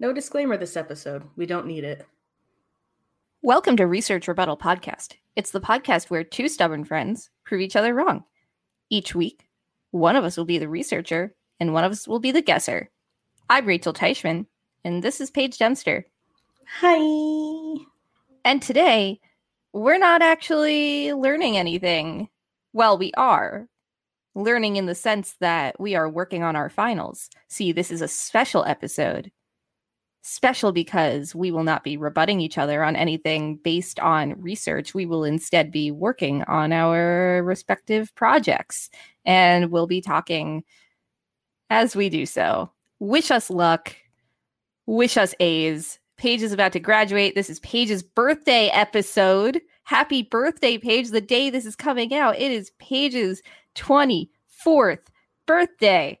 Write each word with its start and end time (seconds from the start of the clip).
No 0.00 0.12
disclaimer 0.12 0.56
this 0.56 0.76
episode. 0.76 1.22
We 1.36 1.46
don't 1.46 1.68
need 1.68 1.84
it. 1.84 2.04
Welcome 3.42 3.76
to 3.76 3.86
Research 3.86 4.26
Rebuttal 4.26 4.56
Podcast. 4.56 5.12
It's 5.36 5.52
the 5.52 5.60
podcast 5.60 6.10
where 6.10 6.24
two 6.24 6.48
stubborn 6.48 6.84
friends 6.84 7.30
prove 7.44 7.60
each 7.60 7.76
other 7.76 7.94
wrong. 7.94 8.24
Each 8.90 9.14
week, 9.14 9.46
one 9.92 10.16
of 10.16 10.24
us 10.24 10.36
will 10.36 10.46
be 10.46 10.58
the 10.58 10.68
researcher 10.68 11.36
and 11.60 11.72
one 11.72 11.84
of 11.84 11.92
us 11.92 12.08
will 12.08 12.18
be 12.18 12.32
the 12.32 12.42
guesser. 12.42 12.90
I'm 13.48 13.66
Rachel 13.66 13.92
Teichman, 13.92 14.46
and 14.84 15.00
this 15.00 15.20
is 15.20 15.30
Paige 15.30 15.58
Dempster. 15.58 16.04
Hi. 16.80 17.84
And 18.44 18.60
today, 18.60 19.20
we're 19.72 19.98
not 19.98 20.22
actually 20.22 21.12
learning 21.12 21.56
anything. 21.56 22.28
Well, 22.72 22.98
we 22.98 23.12
are 23.16 23.68
learning 24.34 24.74
in 24.74 24.86
the 24.86 24.96
sense 24.96 25.36
that 25.38 25.78
we 25.78 25.94
are 25.94 26.10
working 26.10 26.42
on 26.42 26.56
our 26.56 26.68
finals. 26.68 27.30
See, 27.46 27.70
this 27.70 27.92
is 27.92 28.02
a 28.02 28.08
special 28.08 28.64
episode. 28.64 29.30
Special 30.26 30.72
because 30.72 31.34
we 31.34 31.50
will 31.50 31.64
not 31.64 31.84
be 31.84 31.98
rebutting 31.98 32.40
each 32.40 32.56
other 32.56 32.82
on 32.82 32.96
anything 32.96 33.56
based 33.56 34.00
on 34.00 34.40
research. 34.40 34.94
We 34.94 35.04
will 35.04 35.22
instead 35.22 35.70
be 35.70 35.90
working 35.90 36.42
on 36.44 36.72
our 36.72 37.42
respective 37.42 38.14
projects 38.14 38.88
and 39.26 39.70
we'll 39.70 39.86
be 39.86 40.00
talking 40.00 40.64
as 41.68 41.94
we 41.94 42.08
do 42.08 42.24
so. 42.24 42.70
Wish 43.00 43.30
us 43.30 43.50
luck. 43.50 43.94
Wish 44.86 45.18
us 45.18 45.34
A's. 45.40 45.98
Paige 46.16 46.40
is 46.40 46.52
about 46.52 46.72
to 46.72 46.80
graduate. 46.80 47.34
This 47.34 47.50
is 47.50 47.60
Paige's 47.60 48.02
birthday 48.02 48.68
episode. 48.68 49.60
Happy 49.82 50.22
birthday, 50.22 50.78
Paige. 50.78 51.10
The 51.10 51.20
day 51.20 51.50
this 51.50 51.66
is 51.66 51.76
coming 51.76 52.14
out, 52.14 52.38
it 52.38 52.50
is 52.50 52.72
Paige's 52.78 53.42
24th 53.74 55.00
birthday. 55.46 56.18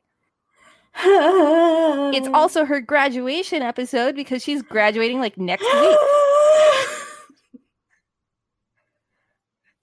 It's 0.96 2.28
also 2.34 2.64
her 2.64 2.80
graduation 2.80 3.62
episode 3.62 4.14
because 4.14 4.42
she's 4.42 4.62
graduating 4.62 5.20
like 5.20 5.36
next 5.38 5.64
week. 5.64 5.98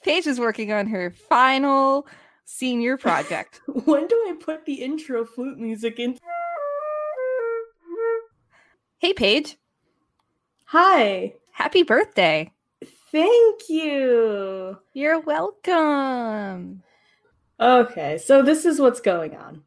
Paige 0.04 0.28
is 0.28 0.40
working 0.40 0.72
on 0.72 0.88
her 0.88 1.12
final 1.12 2.08
senior 2.46 2.98
project. 2.98 3.62
when 3.86 4.08
do 4.08 4.16
I 4.28 4.36
put 4.40 4.66
the 4.66 4.76
intro 4.76 5.26
flute 5.26 5.60
music 5.60 6.00
in? 6.00 6.18
Hey, 8.98 9.14
Paige. 9.14 9.58
Hi. 10.66 11.34
Happy 11.52 11.84
birthday. 11.84 12.52
Thank 13.12 13.70
you. 13.70 14.78
You're 14.94 15.20
welcome. 15.20 16.84
Okay, 17.60 18.18
so 18.18 18.42
this 18.42 18.66
is 18.66 18.80
what's 18.80 19.02
going 19.02 19.36
on. 19.36 19.64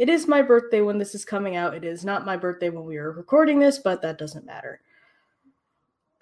It 0.00 0.08
is 0.08 0.26
my 0.26 0.40
birthday 0.40 0.80
when 0.80 0.96
this 0.96 1.14
is 1.14 1.26
coming 1.26 1.56
out. 1.56 1.74
It 1.74 1.84
is 1.84 2.06
not 2.06 2.24
my 2.24 2.34
birthday 2.34 2.70
when 2.70 2.86
we 2.86 2.96
are 2.96 3.12
recording 3.12 3.58
this, 3.58 3.78
but 3.78 4.00
that 4.00 4.16
doesn't 4.16 4.46
matter. 4.46 4.80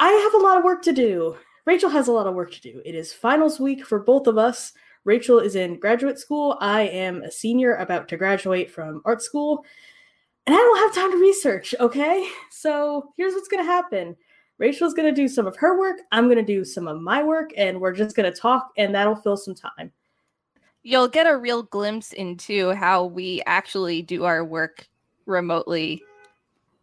I 0.00 0.10
have 0.10 0.34
a 0.34 0.44
lot 0.44 0.58
of 0.58 0.64
work 0.64 0.82
to 0.82 0.92
do. 0.92 1.36
Rachel 1.64 1.88
has 1.88 2.08
a 2.08 2.12
lot 2.12 2.26
of 2.26 2.34
work 2.34 2.50
to 2.50 2.60
do. 2.60 2.82
It 2.84 2.96
is 2.96 3.12
finals 3.12 3.60
week 3.60 3.86
for 3.86 4.00
both 4.00 4.26
of 4.26 4.36
us. 4.36 4.72
Rachel 5.04 5.38
is 5.38 5.54
in 5.54 5.78
graduate 5.78 6.18
school. 6.18 6.58
I 6.60 6.88
am 6.88 7.22
a 7.22 7.30
senior 7.30 7.76
about 7.76 8.08
to 8.08 8.16
graduate 8.16 8.68
from 8.68 9.00
art 9.04 9.22
school. 9.22 9.64
And 10.48 10.56
I 10.56 10.58
don't 10.58 10.78
have 10.78 10.94
time 10.96 11.12
to 11.12 11.18
research, 11.18 11.72
okay? 11.78 12.28
So 12.50 13.12
here's 13.16 13.34
what's 13.34 13.46
going 13.46 13.64
to 13.64 13.72
happen 13.72 14.16
Rachel's 14.58 14.94
going 14.94 15.08
to 15.08 15.14
do 15.14 15.28
some 15.28 15.46
of 15.46 15.56
her 15.56 15.78
work. 15.78 15.98
I'm 16.10 16.24
going 16.24 16.36
to 16.36 16.42
do 16.42 16.64
some 16.64 16.88
of 16.88 17.00
my 17.00 17.22
work, 17.22 17.50
and 17.56 17.80
we're 17.80 17.92
just 17.92 18.16
going 18.16 18.28
to 18.28 18.36
talk, 18.36 18.72
and 18.76 18.92
that'll 18.92 19.14
fill 19.14 19.36
some 19.36 19.54
time 19.54 19.92
you'll 20.88 21.06
get 21.06 21.26
a 21.26 21.36
real 21.36 21.62
glimpse 21.64 22.14
into 22.14 22.70
how 22.70 23.04
we 23.04 23.42
actually 23.44 24.00
do 24.00 24.24
our 24.24 24.42
work 24.42 24.88
remotely. 25.26 26.02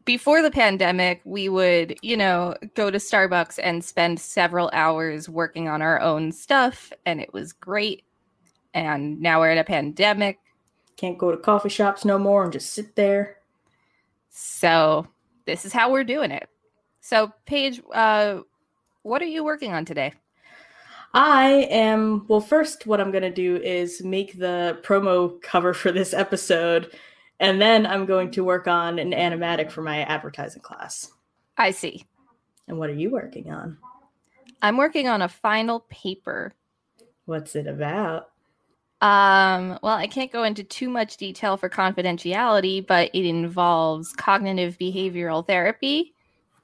Before 0.05 0.43
the 0.43 0.51
pandemic, 0.51 1.21
we 1.25 1.49
would, 1.49 1.97
you 2.03 2.15
know, 2.15 2.53
go 2.75 2.91
to 2.91 2.99
Starbucks 2.99 3.57
and 3.63 3.83
spend 3.83 4.19
several 4.19 4.69
hours 4.73 5.27
working 5.27 5.67
on 5.67 5.81
our 5.81 5.99
own 5.99 6.31
stuff, 6.31 6.93
and 7.07 7.19
it 7.19 7.33
was 7.33 7.51
great. 7.51 8.03
And 8.75 9.19
now 9.19 9.39
we're 9.39 9.49
in 9.49 9.57
a 9.57 9.63
pandemic. 9.63 10.37
Can't 10.97 11.17
go 11.17 11.31
to 11.31 11.37
coffee 11.37 11.69
shops 11.69 12.05
no 12.05 12.19
more 12.19 12.43
and 12.43 12.53
just 12.53 12.73
sit 12.73 12.95
there. 12.95 13.37
So, 14.29 15.07
this 15.45 15.65
is 15.65 15.73
how 15.73 15.91
we're 15.91 16.03
doing 16.03 16.29
it. 16.29 16.47
So, 17.01 17.31
Paige, 17.47 17.81
uh, 17.91 18.41
what 19.01 19.23
are 19.23 19.25
you 19.25 19.43
working 19.43 19.73
on 19.73 19.83
today? 19.83 20.13
I 21.15 21.67
am, 21.71 22.25
well, 22.27 22.41
first, 22.41 22.85
what 22.85 22.99
I'm 22.99 23.09
going 23.09 23.23
to 23.23 23.31
do 23.31 23.55
is 23.55 24.03
make 24.03 24.37
the 24.37 24.77
promo 24.83 25.41
cover 25.41 25.73
for 25.73 25.93
this 25.93 26.13
episode, 26.13 26.91
and 27.39 27.61
then 27.61 27.85
I'm 27.85 28.05
going 28.05 28.31
to 28.31 28.43
work 28.43 28.67
on 28.67 28.99
an 28.99 29.11
animatic 29.11 29.71
for 29.71 29.81
my 29.81 30.01
advertising 30.01 30.61
class. 30.61 31.09
I 31.57 31.71
see. 31.71 32.05
And 32.67 32.77
what 32.77 32.89
are 32.89 32.95
you 32.95 33.11
working 33.11 33.49
on? 33.49 33.77
I'm 34.61 34.75
working 34.75 35.07
on 35.07 35.21
a 35.21 35.29
final 35.29 35.85
paper. 35.89 36.53
What's 37.23 37.55
it 37.55 37.65
about? 37.65 38.31
Um, 38.99 39.79
well, 39.81 39.95
I 39.95 40.07
can't 40.07 40.33
go 40.33 40.43
into 40.43 40.65
too 40.65 40.89
much 40.89 41.15
detail 41.15 41.55
for 41.55 41.69
confidentiality, 41.69 42.85
but 42.85 43.09
it 43.13 43.25
involves 43.25 44.11
cognitive 44.11 44.77
behavioral 44.77 45.47
therapy 45.47 46.13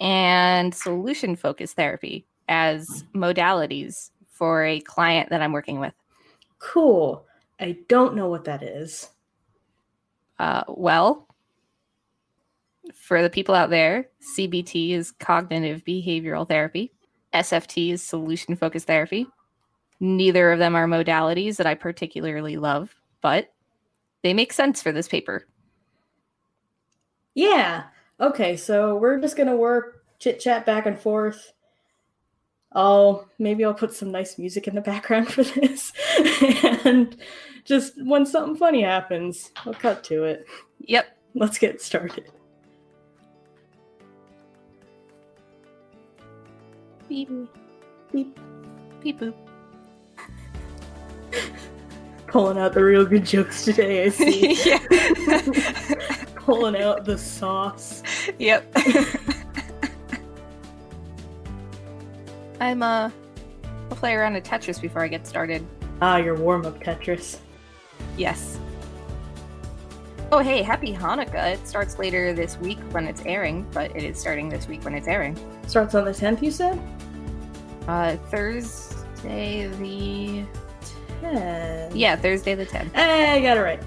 and 0.01 0.75
solution 0.75 1.37
focused 1.37 1.77
therapy 1.77 2.25
as 2.49 3.05
modalities 3.15 4.09
for 4.41 4.65
a 4.65 4.79
client 4.79 5.29
that 5.29 5.39
I'm 5.39 5.51
working 5.51 5.79
with. 5.79 5.93
Cool. 6.57 7.27
I 7.59 7.77
don't 7.87 8.15
know 8.15 8.27
what 8.27 8.45
that 8.45 8.63
is. 8.63 9.11
Uh, 10.39 10.63
well, 10.67 11.27
for 12.95 13.21
the 13.21 13.29
people 13.29 13.53
out 13.53 13.69
there, 13.69 14.07
CBT 14.35 14.93
is 14.93 15.11
cognitive 15.11 15.83
behavioral 15.85 16.49
therapy, 16.49 16.91
SFT 17.35 17.91
is 17.91 18.01
solution 18.01 18.55
focused 18.55 18.87
therapy. 18.87 19.27
Neither 19.99 20.51
of 20.51 20.57
them 20.57 20.75
are 20.75 20.87
modalities 20.87 21.57
that 21.57 21.67
I 21.67 21.75
particularly 21.75 22.57
love, 22.57 22.95
but 23.21 23.53
they 24.23 24.33
make 24.33 24.53
sense 24.53 24.81
for 24.81 24.91
this 24.91 25.07
paper. 25.07 25.45
Yeah. 27.35 27.83
Okay, 28.19 28.57
so 28.57 28.95
we're 28.95 29.21
just 29.21 29.37
going 29.37 29.49
to 29.49 29.55
work 29.55 30.03
chit 30.17 30.39
chat 30.39 30.65
back 30.65 30.87
and 30.87 30.97
forth 30.97 31.53
I'll 32.73 33.27
maybe 33.37 33.65
I'll 33.65 33.73
put 33.73 33.93
some 33.93 34.11
nice 34.11 34.37
music 34.37 34.67
in 34.67 34.75
the 34.75 34.81
background 34.81 35.27
for 35.31 35.43
this. 35.43 35.91
and 36.85 37.17
just 37.65 37.93
when 38.03 38.25
something 38.25 38.55
funny 38.55 38.83
happens, 38.83 39.51
I'll 39.65 39.73
cut 39.73 40.03
to 40.05 40.23
it. 40.23 40.45
Yep. 40.79 41.17
Let's 41.35 41.57
get 41.57 41.81
started. 41.81 42.31
Beep 47.09 47.29
beep 48.11 48.39
beep 49.01 49.19
boop. 49.19 49.33
Pulling 52.27 52.57
out 52.57 52.73
the 52.73 52.83
real 52.83 53.05
good 53.05 53.25
jokes 53.25 53.65
today, 53.65 54.05
I 54.05 54.09
see. 54.09 54.77
Pulling 56.35 56.81
out 56.81 57.03
the 57.03 57.17
sauce. 57.17 58.01
Yep. 58.39 58.73
I'm 62.61 62.83
uh 62.83 63.09
I'll 63.89 63.97
play 63.97 64.13
around 64.13 64.35
a 64.35 64.41
Tetris 64.41 64.79
before 64.79 65.01
I 65.01 65.07
get 65.07 65.25
started. 65.25 65.65
Ah, 65.99 66.17
your 66.17 66.35
warm-up 66.35 66.81
Tetris. 66.81 67.39
Yes. 68.17 68.59
Oh 70.31 70.39
hey, 70.39 70.61
happy 70.61 70.93
Hanukkah. 70.93 71.55
It 71.55 71.67
starts 71.67 71.97
later 71.97 72.33
this 72.33 72.57
week 72.59 72.77
when 72.91 73.07
it's 73.07 73.25
airing, 73.25 73.67
but 73.71 73.95
it 73.95 74.03
is 74.03 74.19
starting 74.19 74.47
this 74.47 74.67
week 74.67 74.85
when 74.85 74.93
it's 74.93 75.07
airing. 75.07 75.35
Starts 75.67 75.95
on 75.95 76.05
the 76.05 76.11
10th, 76.11 76.43
you 76.43 76.51
said? 76.51 76.79
Uh 77.87 78.15
Thursday 78.29 79.67
the 79.79 80.45
10th. 81.23 81.91
Yeah, 81.95 82.15
Thursday 82.15 82.53
the 82.53 82.67
10th. 82.67 82.93
Hey, 82.93 83.31
I 83.31 83.41
got 83.41 83.57
it 83.57 83.61
right. 83.61 83.81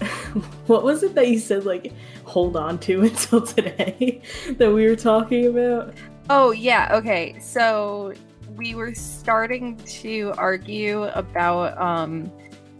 what 0.66 0.84
was 0.84 1.02
it 1.02 1.14
that 1.14 1.28
you 1.28 1.38
said 1.38 1.64
like 1.64 1.94
hold 2.24 2.54
on 2.54 2.78
to 2.80 3.00
until 3.04 3.40
today 3.40 4.20
that 4.58 4.70
we 4.70 4.86
were 4.86 4.94
talking 4.94 5.46
about? 5.46 5.94
Oh, 6.30 6.52
yeah. 6.52 6.88
Okay. 6.92 7.38
So 7.40 8.14
we 8.56 8.74
were 8.74 8.94
starting 8.94 9.76
to 9.76 10.32
argue 10.38 11.04
about 11.04 11.76
um, 11.80 12.26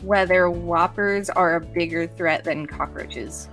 whether 0.02 0.48
whoppers 0.50 1.28
are 1.30 1.56
a 1.56 1.60
bigger 1.60 2.06
threat 2.06 2.44
than 2.44 2.66
cockroaches. 2.66 3.48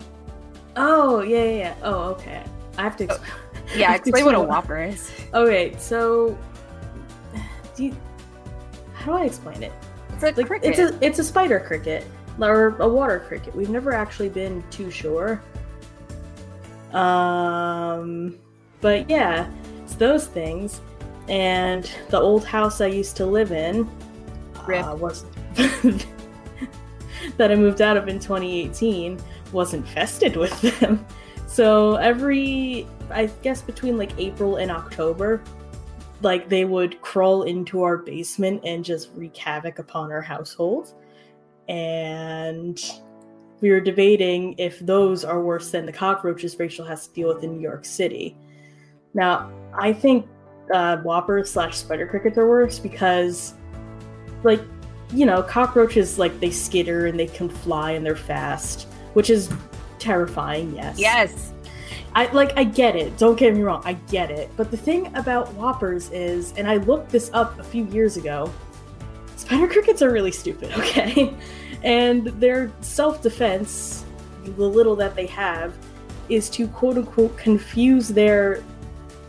Oh 0.75 1.21
yeah, 1.21 1.43
yeah. 1.43 1.51
yeah. 1.51 1.75
Oh 1.83 1.99
okay. 2.11 2.43
I 2.77 2.83
have 2.83 2.95
to. 2.97 3.05
Ex- 3.05 3.19
Yeah, 3.75 3.95
explain 3.95 4.23
what 4.23 4.33
a 4.35 4.39
whopper 4.39 4.81
is. 4.81 5.11
Okay, 5.33 5.75
so 5.77 6.37
do 7.75 7.85
you, 7.85 7.97
how 8.93 9.11
do 9.11 9.17
I 9.17 9.25
explain 9.25 9.61
it? 9.61 9.73
It's 10.13 10.23
a 10.23 10.27
Like 10.27 10.47
cricket. 10.47 10.69
it's 10.69 10.79
a 10.79 11.05
it's 11.05 11.19
a 11.19 11.23
spider 11.23 11.59
cricket 11.59 12.05
or 12.39 12.77
a 12.79 12.87
water 12.87 13.19
cricket. 13.27 13.53
We've 13.53 13.69
never 13.69 13.91
actually 13.91 14.29
been 14.29 14.63
too 14.69 14.89
sure. 14.89 15.41
Um, 16.93 18.37
but 18.79 19.09
yeah, 19.09 19.49
it's 19.87 19.95
those 19.95 20.27
things. 20.27 20.81
And 21.29 21.89
the 22.09 22.19
old 22.19 22.43
house 22.45 22.81
I 22.81 22.87
used 22.87 23.15
to 23.17 23.25
live 23.25 23.53
in 23.53 23.89
uh, 24.67 24.95
was 24.99 25.23
that 27.37 27.51
I 27.51 27.55
moved 27.55 27.81
out 27.81 27.95
of 27.95 28.09
in 28.09 28.19
2018 28.19 29.17
was 29.53 29.73
infested 29.73 30.35
with 30.35 30.59
them. 30.79 31.05
So 31.45 31.95
every, 31.95 32.85
I 33.09 33.27
guess, 33.41 33.61
between 33.61 33.97
like 33.97 34.11
April 34.17 34.57
and 34.57 34.69
October, 34.71 35.41
like 36.21 36.49
they 36.49 36.65
would 36.65 37.01
crawl 37.01 37.43
into 37.43 37.83
our 37.83 37.97
basement 37.97 38.61
and 38.65 38.83
just 38.83 39.09
wreak 39.15 39.37
havoc 39.37 39.79
upon 39.79 40.11
our 40.11 40.21
household. 40.21 40.93
And 41.69 42.77
we 43.61 43.71
were 43.71 43.79
debating 43.79 44.53
if 44.57 44.79
those 44.79 45.23
are 45.23 45.41
worse 45.41 45.71
than 45.71 45.85
the 45.85 45.93
cockroaches 45.93 46.59
Rachel 46.59 46.85
has 46.85 47.07
to 47.07 47.13
deal 47.13 47.33
with 47.33 47.43
in 47.43 47.55
New 47.55 47.61
York 47.61 47.85
City. 47.85 48.37
Now, 49.17 49.49
I 49.77 49.93
think 49.93 50.27
uh, 50.73 50.97
Whoppers 50.97 51.51
slash 51.51 51.77
spider 51.77 52.07
crickets 52.07 52.37
are 52.37 52.47
worse 52.47 52.79
because, 52.79 53.53
like, 54.43 54.61
you 55.13 55.25
know, 55.25 55.41
cockroaches 55.41 56.19
like 56.19 56.39
they 56.39 56.51
skitter 56.51 57.05
and 57.05 57.19
they 57.19 57.27
can 57.27 57.49
fly 57.49 57.91
and 57.91 58.05
they're 58.05 58.15
fast, 58.15 58.87
which 59.13 59.29
is 59.29 59.49
terrifying. 59.99 60.75
Yes. 60.75 60.99
yes. 60.99 61.53
I 62.15 62.31
like 62.31 62.57
I 62.57 62.63
get 62.63 62.95
it. 62.95 63.17
Don't 63.17 63.37
get 63.37 63.53
me 63.53 63.61
wrong, 63.61 63.81
I 63.85 63.93
get 63.93 64.31
it. 64.31 64.49
But 64.57 64.71
the 64.71 64.77
thing 64.77 65.15
about 65.15 65.53
whoppers 65.53 66.09
is, 66.09 66.53
and 66.57 66.67
I 66.67 66.77
looked 66.77 67.11
this 67.11 67.29
up 67.33 67.59
a 67.59 67.63
few 67.63 67.85
years 67.85 68.17
ago, 68.17 68.51
spider 69.35 69.67
crickets 69.67 70.01
are 70.01 70.11
really 70.11 70.31
stupid, 70.31 70.71
okay? 70.77 71.33
And 71.83 72.27
their 72.41 72.71
self-defense, 72.81 74.03
the 74.43 74.67
little 74.67 74.95
that 74.95 75.15
they 75.15 75.27
have, 75.27 75.75
is 76.27 76.49
to 76.49 76.67
quote 76.67 76.97
unquote 76.97 77.37
confuse 77.37 78.07
their 78.07 78.63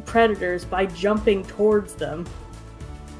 predators 0.08 0.64
by 0.64 0.86
jumping 0.86 1.44
towards 1.44 1.94
them. 1.94 2.26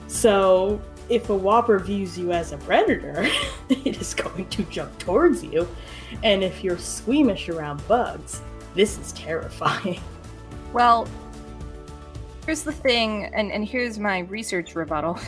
So 0.09 0.81
if 1.09 1.29
a 1.31 1.35
whopper 1.35 1.79
views 1.79 2.19
you 2.19 2.33
as 2.33 2.53
a 2.53 2.59
predator, 2.59 3.29
it 3.69 4.01
is 4.01 4.15
going 4.15 4.49
to 4.49 4.63
jump 4.65 4.99
towards 4.99 5.45
you. 5.45 5.69
And 6.23 6.43
if 6.43 6.65
you're 6.65 6.79
squeamish 6.79 7.49
around 7.49 7.87
bugs, 7.87 8.41
this 8.75 8.99
is 8.99 9.13
terrifying. 9.13 10.01
Well, 10.75 11.09
here's 12.45 12.63
the 12.63 12.73
thing, 12.73 13.25
and, 13.35 13.51
and 13.51 13.65
here's 13.67 13.99
my 13.99 14.19
research 14.19 14.75
rebuttal. 14.75 15.19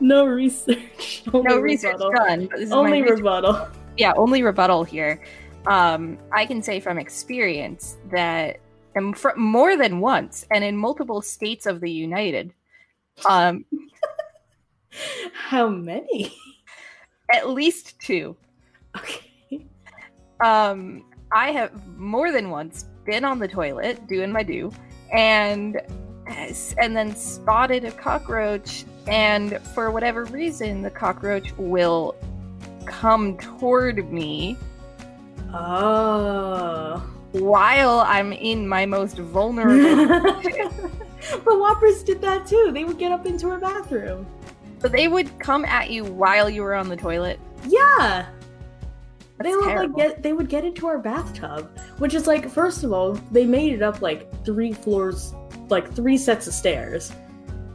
no 0.00 0.24
research. 0.24 1.22
Only 1.34 1.48
No 1.50 1.58
research 1.60 1.92
rebuttal. 1.94 2.12
done. 2.12 2.46
But 2.46 2.56
this 2.60 2.64
is 2.64 2.70
my 2.70 2.76
Only 2.76 3.02
research- 3.02 3.18
rebuttal. 3.18 3.68
yeah, 3.98 4.12
only 4.16 4.42
rebuttal 4.42 4.84
here. 4.84 5.20
Um, 5.66 6.16
I 6.32 6.46
can 6.46 6.62
say 6.62 6.80
from 6.80 6.98
experience 6.98 7.98
that 8.10 8.58
um, 8.96 9.12
fr- 9.12 9.36
more 9.36 9.76
than 9.76 10.00
once, 10.00 10.46
and 10.50 10.64
in 10.64 10.76
multiple 10.76 11.22
states 11.22 11.66
of 11.66 11.80
the 11.80 11.90
United, 11.90 12.52
um, 13.28 13.64
How 15.32 15.68
many? 15.68 16.34
at 17.32 17.48
least 17.48 17.98
two. 18.00 18.36
Okay. 18.96 19.66
Um, 20.44 21.04
I 21.32 21.50
have 21.50 21.72
more 21.96 22.30
than 22.32 22.50
once 22.50 22.84
been 23.06 23.24
on 23.24 23.38
the 23.38 23.48
toilet 23.48 24.06
doing 24.06 24.30
my 24.32 24.42
do, 24.42 24.70
and 25.12 25.80
and 26.78 26.96
then 26.96 27.14
spotted 27.16 27.84
a 27.84 27.90
cockroach, 27.90 28.84
and 29.06 29.58
for 29.74 29.90
whatever 29.90 30.24
reason, 30.26 30.82
the 30.82 30.90
cockroach 30.90 31.52
will 31.56 32.14
come 32.86 33.38
toward 33.38 34.12
me 34.12 34.56
Oh. 35.54 37.02
While 37.32 38.00
I'm 38.00 38.32
in 38.32 38.68
my 38.68 38.86
most 38.86 39.16
vulnerable. 39.16 40.32
but 41.44 41.58
whoppers 41.58 42.02
did 42.02 42.20
that 42.20 42.46
too. 42.46 42.70
They 42.72 42.84
would 42.84 42.98
get 42.98 43.12
up 43.12 43.26
into 43.26 43.48
her 43.48 43.58
bathroom. 43.58 44.26
so 44.80 44.88
they 44.88 45.08
would 45.08 45.38
come 45.38 45.64
at 45.64 45.90
you 45.90 46.04
while 46.04 46.48
you 46.48 46.62
were 46.62 46.74
on 46.74 46.88
the 46.88 46.96
toilet. 46.96 47.40
Yeah. 47.66 48.26
That's 49.38 49.48
they 49.48 49.56
would 49.56 49.76
like 49.76 49.96
get 49.96 50.22
they 50.22 50.32
would 50.32 50.48
get 50.48 50.64
into 50.64 50.86
our 50.86 50.98
bathtub, 50.98 51.76
which 51.98 52.14
is 52.14 52.26
like 52.26 52.48
first 52.48 52.84
of 52.84 52.92
all, 52.92 53.14
they 53.30 53.44
made 53.44 53.72
it 53.72 53.82
up 53.82 54.02
like 54.02 54.44
three 54.44 54.72
floors, 54.72 55.34
like 55.68 55.92
three 55.92 56.18
sets 56.18 56.46
of 56.46 56.54
stairs. 56.54 57.12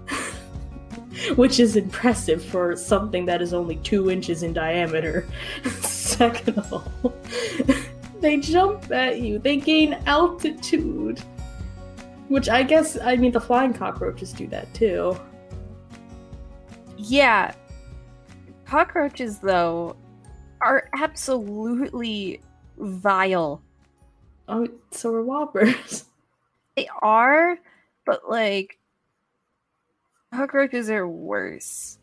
which 1.36 1.60
is 1.60 1.76
impressive 1.76 2.44
for 2.44 2.76
something 2.76 3.26
that 3.26 3.42
is 3.42 3.54
only 3.54 3.78
two 3.78 4.10
inches 4.10 4.44
in 4.44 4.54
diameter. 4.54 5.28
Second 5.82 6.58
of 6.58 6.74
all, 6.74 7.14
they 8.22 8.38
jump 8.38 8.92
at 8.92 9.20
you. 9.20 9.40
They 9.40 9.58
gain 9.58 9.94
altitude. 10.06 11.20
Which 12.28 12.50
I 12.50 12.64
guess 12.64 12.98
I 13.00 13.16
mean 13.16 13.32
the 13.32 13.40
flying 13.40 13.74
cockroaches 13.74 14.34
do 14.34 14.48
that 14.48 14.74
too. 14.74 15.18
Yeah. 16.98 17.54
Cockroaches, 18.66 19.40
though, 19.40 19.96
are 20.60 20.90
absolutely 21.00 22.42
vile. 22.78 23.62
Oh, 24.50 24.68
so 24.92 25.14
are 25.14 25.24
whoppers. 25.24 26.06
They 26.76 26.88
are, 27.02 27.58
but 28.06 28.30
like, 28.30 28.78
cockroaches 30.32 30.92
are 30.92 31.08
worse. 31.08 31.98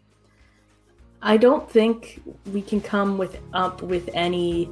I 1.23 1.37
don't 1.37 1.71
think 1.71 2.21
we 2.53 2.61
can 2.61 2.81
come 2.81 3.17
with 3.17 3.39
up 3.53 3.83
with 3.83 4.11
any 4.15 4.69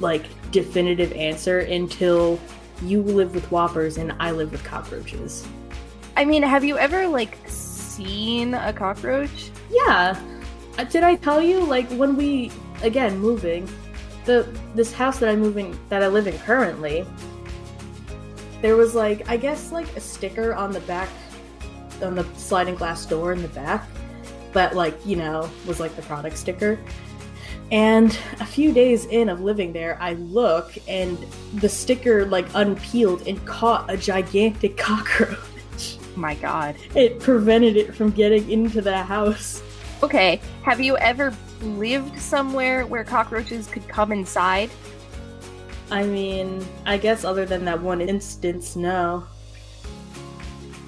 like 0.00 0.26
definitive 0.50 1.12
answer 1.12 1.60
until 1.60 2.38
you 2.82 3.02
live 3.02 3.34
with 3.34 3.50
whoppers 3.50 3.98
and 3.98 4.12
I 4.20 4.30
live 4.30 4.52
with 4.52 4.62
cockroaches. 4.64 5.46
I 6.16 6.24
mean, 6.24 6.42
have 6.42 6.64
you 6.64 6.78
ever 6.78 7.06
like 7.06 7.38
seen 7.46 8.54
a 8.54 8.72
cockroach? 8.72 9.50
Yeah. 9.70 10.20
Uh, 10.78 10.84
Did 10.84 11.02
I 11.02 11.16
tell 11.16 11.42
you 11.42 11.60
like 11.60 11.88
when 11.92 12.16
we 12.16 12.52
again 12.82 13.18
moving 13.18 13.68
the 14.24 14.48
this 14.74 14.92
house 14.92 15.18
that 15.18 15.28
I'm 15.28 15.40
moving 15.40 15.78
that 15.88 16.02
I 16.02 16.08
live 16.08 16.26
in 16.26 16.38
currently 16.40 17.04
there 18.60 18.76
was 18.76 18.94
like 18.94 19.28
I 19.28 19.36
guess 19.36 19.72
like 19.72 19.88
a 19.96 20.00
sticker 20.00 20.54
on 20.54 20.70
the 20.70 20.80
back 20.80 21.08
on 22.02 22.14
the 22.14 22.24
sliding 22.36 22.74
glass 22.74 23.06
door 23.06 23.32
in 23.32 23.42
the 23.42 23.48
back 23.48 23.88
that 24.52 24.74
like, 24.74 24.94
you 25.06 25.16
know, 25.16 25.48
was 25.66 25.80
like 25.80 25.94
the 25.96 26.02
product 26.02 26.36
sticker. 26.36 26.78
And 27.70 28.18
a 28.40 28.46
few 28.46 28.72
days 28.72 29.04
in 29.06 29.28
of 29.28 29.42
living 29.42 29.72
there, 29.72 29.98
I 30.00 30.14
look 30.14 30.72
and 30.88 31.18
the 31.54 31.68
sticker 31.68 32.24
like 32.24 32.46
unpeeled 32.54 33.26
and 33.26 33.44
caught 33.44 33.90
a 33.90 33.96
gigantic 33.96 34.76
cockroach. 34.78 35.38
My 36.16 36.34
god. 36.34 36.76
It 36.94 37.20
prevented 37.20 37.76
it 37.76 37.94
from 37.94 38.10
getting 38.10 38.50
into 38.50 38.80
the 38.80 38.96
house. 38.96 39.62
Okay, 40.02 40.40
have 40.62 40.80
you 40.80 40.96
ever 40.98 41.34
lived 41.60 42.18
somewhere 42.18 42.86
where 42.86 43.04
cockroaches 43.04 43.66
could 43.66 43.86
come 43.88 44.12
inside? 44.12 44.70
I 45.90 46.04
mean, 46.04 46.64
I 46.86 46.98
guess 46.98 47.24
other 47.24 47.44
than 47.46 47.64
that 47.64 47.80
one 47.80 48.00
instance, 48.00 48.76
no. 48.76 49.26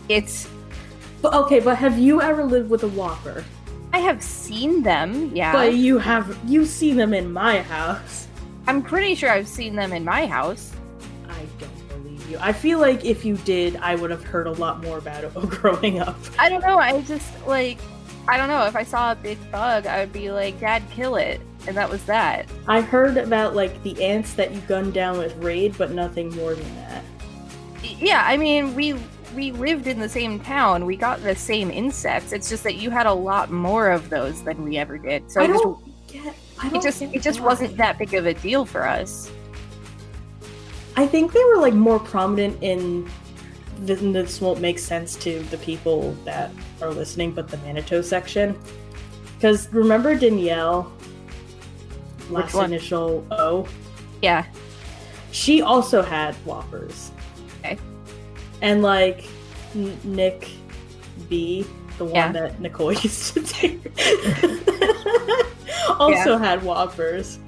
It's. 0.08 0.48
But 1.22 1.34
okay, 1.34 1.60
but 1.60 1.76
have 1.76 1.98
you 1.98 2.20
ever 2.20 2.44
lived 2.44 2.70
with 2.70 2.82
a 2.84 2.88
whopper? 2.88 3.44
I 3.92 3.98
have 3.98 4.22
seen 4.22 4.82
them, 4.82 5.34
yeah. 5.34 5.52
But 5.52 5.74
you 5.74 5.98
have 5.98 6.38
you 6.46 6.64
seen 6.64 6.96
them 6.96 7.12
in 7.12 7.32
my 7.32 7.62
house. 7.62 8.28
I'm 8.66 8.82
pretty 8.82 9.14
sure 9.14 9.30
I've 9.30 9.48
seen 9.48 9.74
them 9.74 9.92
in 9.92 10.04
my 10.04 10.26
house. 10.26 10.72
I 11.28 11.46
don't 11.58 11.88
believe 11.88 12.30
you. 12.30 12.38
I 12.40 12.52
feel 12.52 12.78
like 12.78 13.04
if 13.04 13.24
you 13.24 13.36
did, 13.38 13.76
I 13.76 13.96
would 13.96 14.10
have 14.10 14.22
heard 14.22 14.46
a 14.46 14.52
lot 14.52 14.82
more 14.82 14.98
about 14.98 15.24
it 15.24 15.34
growing 15.48 15.98
up. 15.98 16.16
I 16.38 16.48
don't 16.48 16.62
know. 16.62 16.78
I 16.78 17.00
just 17.02 17.30
like 17.46 17.78
I 18.28 18.36
don't 18.36 18.48
know. 18.48 18.64
If 18.64 18.76
I 18.76 18.84
saw 18.84 19.12
a 19.12 19.16
big 19.16 19.38
bug, 19.50 19.86
I 19.86 20.00
would 20.00 20.12
be 20.12 20.30
like, 20.30 20.60
"Dad, 20.60 20.82
kill 20.90 21.16
it," 21.16 21.40
and 21.66 21.76
that 21.76 21.90
was 21.90 22.04
that. 22.04 22.46
I 22.68 22.80
heard 22.80 23.16
about 23.16 23.56
like 23.56 23.82
the 23.82 24.02
ants 24.04 24.34
that 24.34 24.52
you 24.52 24.60
gunned 24.62 24.94
down 24.94 25.18
with 25.18 25.36
raid, 25.38 25.76
but 25.76 25.90
nothing 25.90 26.34
more 26.36 26.54
than 26.54 26.74
that. 26.76 27.02
Yeah, 27.82 28.22
I 28.24 28.36
mean, 28.36 28.74
we 28.74 28.94
we 29.34 29.52
lived 29.52 29.86
in 29.86 29.98
the 30.00 30.08
same 30.08 30.40
town. 30.40 30.86
We 30.86 30.96
got 30.96 31.22
the 31.22 31.34
same 31.34 31.70
insects. 31.70 32.32
It's 32.32 32.48
just 32.48 32.62
that 32.64 32.76
you 32.76 32.90
had 32.90 33.06
a 33.06 33.12
lot 33.12 33.50
more 33.50 33.90
of 33.90 34.10
those 34.10 34.42
than 34.42 34.64
we 34.64 34.76
ever 34.78 34.98
did. 34.98 35.30
So 35.30 35.40
I 35.40 35.44
it 35.44 35.48
just, 35.48 35.64
get. 36.08 36.34
I 36.58 36.68
don't 36.68 36.76
it 36.76 36.82
just 36.82 37.02
it 37.02 37.22
just 37.22 37.40
why. 37.40 37.46
wasn't 37.46 37.76
that 37.76 37.98
big 37.98 38.14
of 38.14 38.26
a 38.26 38.34
deal 38.34 38.64
for 38.64 38.86
us. 38.86 39.30
I 40.96 41.06
think 41.06 41.32
they 41.32 41.44
were 41.44 41.58
like 41.58 41.74
more 41.74 41.98
prominent 41.98 42.62
in. 42.62 43.08
th- 43.86 44.00
This 44.00 44.40
won't 44.40 44.60
make 44.60 44.78
sense 44.78 45.16
to 45.16 45.40
the 45.44 45.58
people 45.58 46.12
that 46.24 46.50
are 46.82 46.90
listening, 46.90 47.32
but 47.32 47.48
the 47.48 47.56
Manitou 47.58 48.02
section. 48.02 48.58
Because 49.36 49.72
remember 49.72 50.14
Danielle? 50.14 50.92
Last 52.28 52.54
initial 52.54 53.26
O. 53.30 53.66
Yeah. 54.22 54.44
She 55.32 55.62
also 55.62 56.02
had 56.02 56.34
Whoppers. 56.44 57.10
And 58.62 58.82
like 58.82 59.24
N- 59.74 59.98
Nick 60.04 60.48
B, 61.28 61.66
the 61.98 62.04
one 62.04 62.14
Yeah. 62.14 62.32
that 62.32 62.60
Nicole 62.60 62.92
used 63.08 63.34
to 63.34 63.40
date, 63.40 63.80
also 65.98 66.36
had 66.36 66.62
Whoppers. 66.62 67.38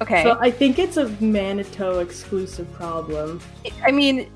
Okay. 0.00 0.22
So 0.22 0.38
I 0.40 0.50
think 0.50 0.78
it's 0.78 0.96
a 0.96 1.08
Manitou 1.20 1.98
exclusive 1.98 2.70
problem. 2.72 3.40
I 3.84 3.90
mean, 3.90 4.30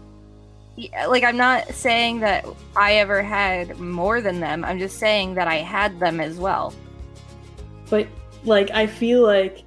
like 1.08 1.24
I'm 1.24 1.36
not 1.36 1.68
saying 1.68 2.20
that 2.20 2.44
I 2.76 2.94
ever 2.94 3.22
had 3.22 3.78
more 3.78 4.20
than 4.20 4.40
them. 4.40 4.64
I'm 4.64 4.78
just 4.78 4.98
saying 4.98 5.34
that 5.34 5.48
I 5.48 5.56
had 5.56 5.98
them 6.00 6.20
as 6.20 6.36
well. 6.36 6.74
But 7.88 8.08
like 8.44 8.70
I 8.72 8.86
feel 8.86 9.22
like 9.22 9.62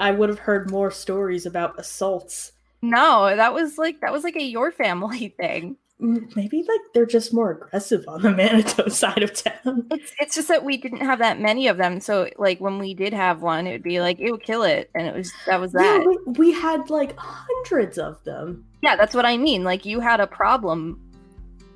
I 0.00 0.10
would 0.10 0.28
have 0.28 0.38
heard 0.38 0.70
more 0.70 0.90
stories 0.90 1.46
about 1.46 1.78
assaults. 1.78 2.52
No, 2.82 3.34
that 3.36 3.52
was 3.52 3.76
like 3.78 4.00
that 4.00 4.12
was 4.12 4.24
like 4.24 4.36
a 4.36 4.42
your 4.42 4.72
family 4.72 5.28
thing. 5.40 5.76
Mm, 6.00 6.34
Maybe 6.34 6.64
like 6.66 6.80
they're 6.94 7.04
just 7.04 7.34
more 7.34 7.50
aggressive 7.50 8.04
on 8.08 8.22
the 8.22 8.30
Manitou 8.34 8.88
side 8.88 9.22
of 9.22 9.34
town. 9.34 9.86
It's 9.90 10.12
it's 10.18 10.34
just 10.34 10.48
that 10.48 10.64
we 10.64 10.78
didn't 10.78 11.00
have 11.02 11.18
that 11.18 11.38
many 11.40 11.68
of 11.68 11.76
them. 11.76 12.00
So 12.00 12.30
like 12.38 12.58
when 12.58 12.78
we 12.78 12.94
did 12.94 13.12
have 13.12 13.42
one, 13.42 13.66
it 13.66 13.72
would 13.72 13.82
be 13.82 14.00
like 14.00 14.18
it 14.18 14.30
would 14.30 14.42
kill 14.42 14.62
it, 14.62 14.90
and 14.94 15.06
it 15.06 15.14
was 15.14 15.30
that 15.46 15.60
was 15.60 15.74
Yeah, 15.74 15.98
that. 15.98 16.06
we, 16.06 16.32
we 16.38 16.52
had 16.52 16.88
like 16.88 17.14
hundreds 17.18 17.98
of 17.98 18.22
them. 18.24 18.64
Yeah, 18.82 18.96
that's 18.96 19.14
what 19.14 19.26
I 19.26 19.36
mean. 19.36 19.62
Like 19.62 19.84
you 19.84 20.00
had 20.00 20.20
a 20.20 20.26
problem 20.26 20.98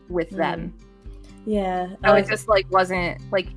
with 0.09 0.31
them. 0.31 0.73
Yeah. 1.45 1.89
So 2.03 2.11
uh, 2.13 2.15
it 2.15 2.27
just 2.27 2.49
like 2.49 2.65
wasn't 2.71 3.21
like 3.31 3.49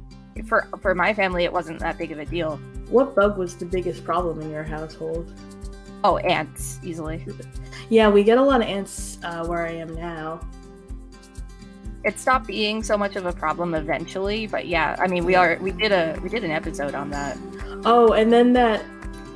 for 0.46 0.68
for 0.82 0.94
my 0.94 1.14
family, 1.14 1.46
it 1.46 1.54
wasn't 1.54 1.80
that 1.80 1.98
big 1.98 2.12
of 2.12 2.20
a 2.20 2.26
deal. 2.26 2.58
what 2.90 3.16
bug 3.16 3.38
was 3.38 3.56
the 3.56 3.66
biggest 3.66 4.04
problem 4.04 4.42
in 4.42 4.50
your 4.52 4.64
household? 4.66 5.34
Oh, 6.04 6.18
ants 6.18 6.80
easily. 6.84 7.26
Yeah, 7.90 8.10
we 8.10 8.24
get 8.24 8.38
a 8.38 8.42
lot 8.42 8.62
of 8.62 8.68
ants 8.68 9.18
uh, 9.24 9.46
where 9.46 9.66
I 9.66 9.72
am 9.72 9.96
now. 9.96 10.40
It 12.04 12.20
stopped 12.20 12.48
being 12.48 12.84
so 12.84 12.98
much 12.98 13.16
of 13.16 13.26
a 13.26 13.34
problem 13.34 13.74
eventually, 13.76 14.48
but 14.48 14.68
yeah, 14.68 14.96
I 15.00 15.08
mean 15.08 15.26
we 15.26 15.36
are 15.36 15.58
we 15.60 15.72
did 15.72 15.92
a 15.92 16.18
we 16.22 16.30
did 16.30 16.44
an 16.44 16.52
episode 16.52 16.96
on 16.96 17.10
that. 17.10 17.38
Oh, 17.84 18.14
and 18.14 18.32
then 18.32 18.54
that 18.54 18.84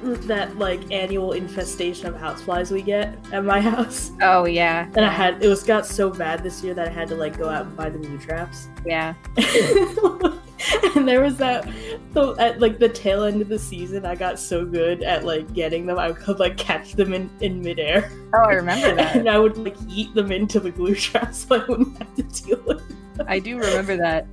that 0.04 0.58
like 0.58 0.92
annual 0.92 1.34
infestation 1.34 2.08
of 2.08 2.16
houseflies 2.16 2.72
we 2.72 2.82
get 2.82 3.18
at 3.34 3.44
my 3.44 3.60
house. 3.72 4.12
Oh 4.22 4.46
yeah, 4.46 4.86
And 4.96 5.04
I 5.06 5.10
had 5.10 5.44
it 5.44 5.48
was 5.48 5.64
got 5.64 5.86
so 5.86 6.10
bad 6.10 6.44
this 6.44 6.64
year 6.64 6.74
that 6.76 6.88
I 6.88 6.92
had 6.92 7.08
to 7.10 7.16
like 7.16 7.38
go 7.38 7.50
out 7.50 7.66
and 7.66 7.76
buy 7.76 7.90
the 7.90 8.00
new 8.00 8.18
traps. 8.20 8.68
yeah. 8.86 9.16
and 10.96 11.08
there 11.08 11.22
was 11.22 11.38
that 11.38 11.68
so 12.14 12.38
at 12.38 12.60
like 12.60 12.80
the 12.80 12.90
tail 12.90 13.24
end 13.24 13.42
of 13.42 13.50
the 13.50 13.60
season 13.60 14.06
I 14.06 14.16
got 14.16 14.40
so 14.40 14.66
good 14.66 15.04
at 15.04 15.26
like 15.26 15.54
getting 15.54 15.86
them 15.86 15.98
I 15.98 16.12
could 16.12 16.40
like 16.40 16.58
catch 16.58 16.94
them 16.94 17.14
in, 17.14 17.30
in 17.40 17.62
midair. 17.62 18.12
Oh, 18.34 18.40
I 18.40 18.54
remember 18.54 18.96
that. 18.96 19.16
and 19.16 19.30
I 19.30 19.38
would 19.38 19.58
like 19.58 19.78
eat 19.90 20.14
them 20.14 20.32
into 20.32 20.60
the 20.60 20.72
glue 20.72 20.96
trap 20.96 21.34
so 21.36 21.56
I 21.56 21.66
wouldn't 21.66 21.98
have 21.98 22.16
to 22.16 22.24
deal 22.24 22.62
with 22.66 22.88
them. 22.88 23.28
I 23.28 23.40
do 23.40 23.58
remember 23.58 23.98
that. 23.98 24.28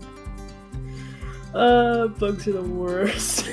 Uh, 1.55 2.09
bugs 2.09 2.47
are 2.47 2.53
the 2.53 2.63
worst. 2.63 3.49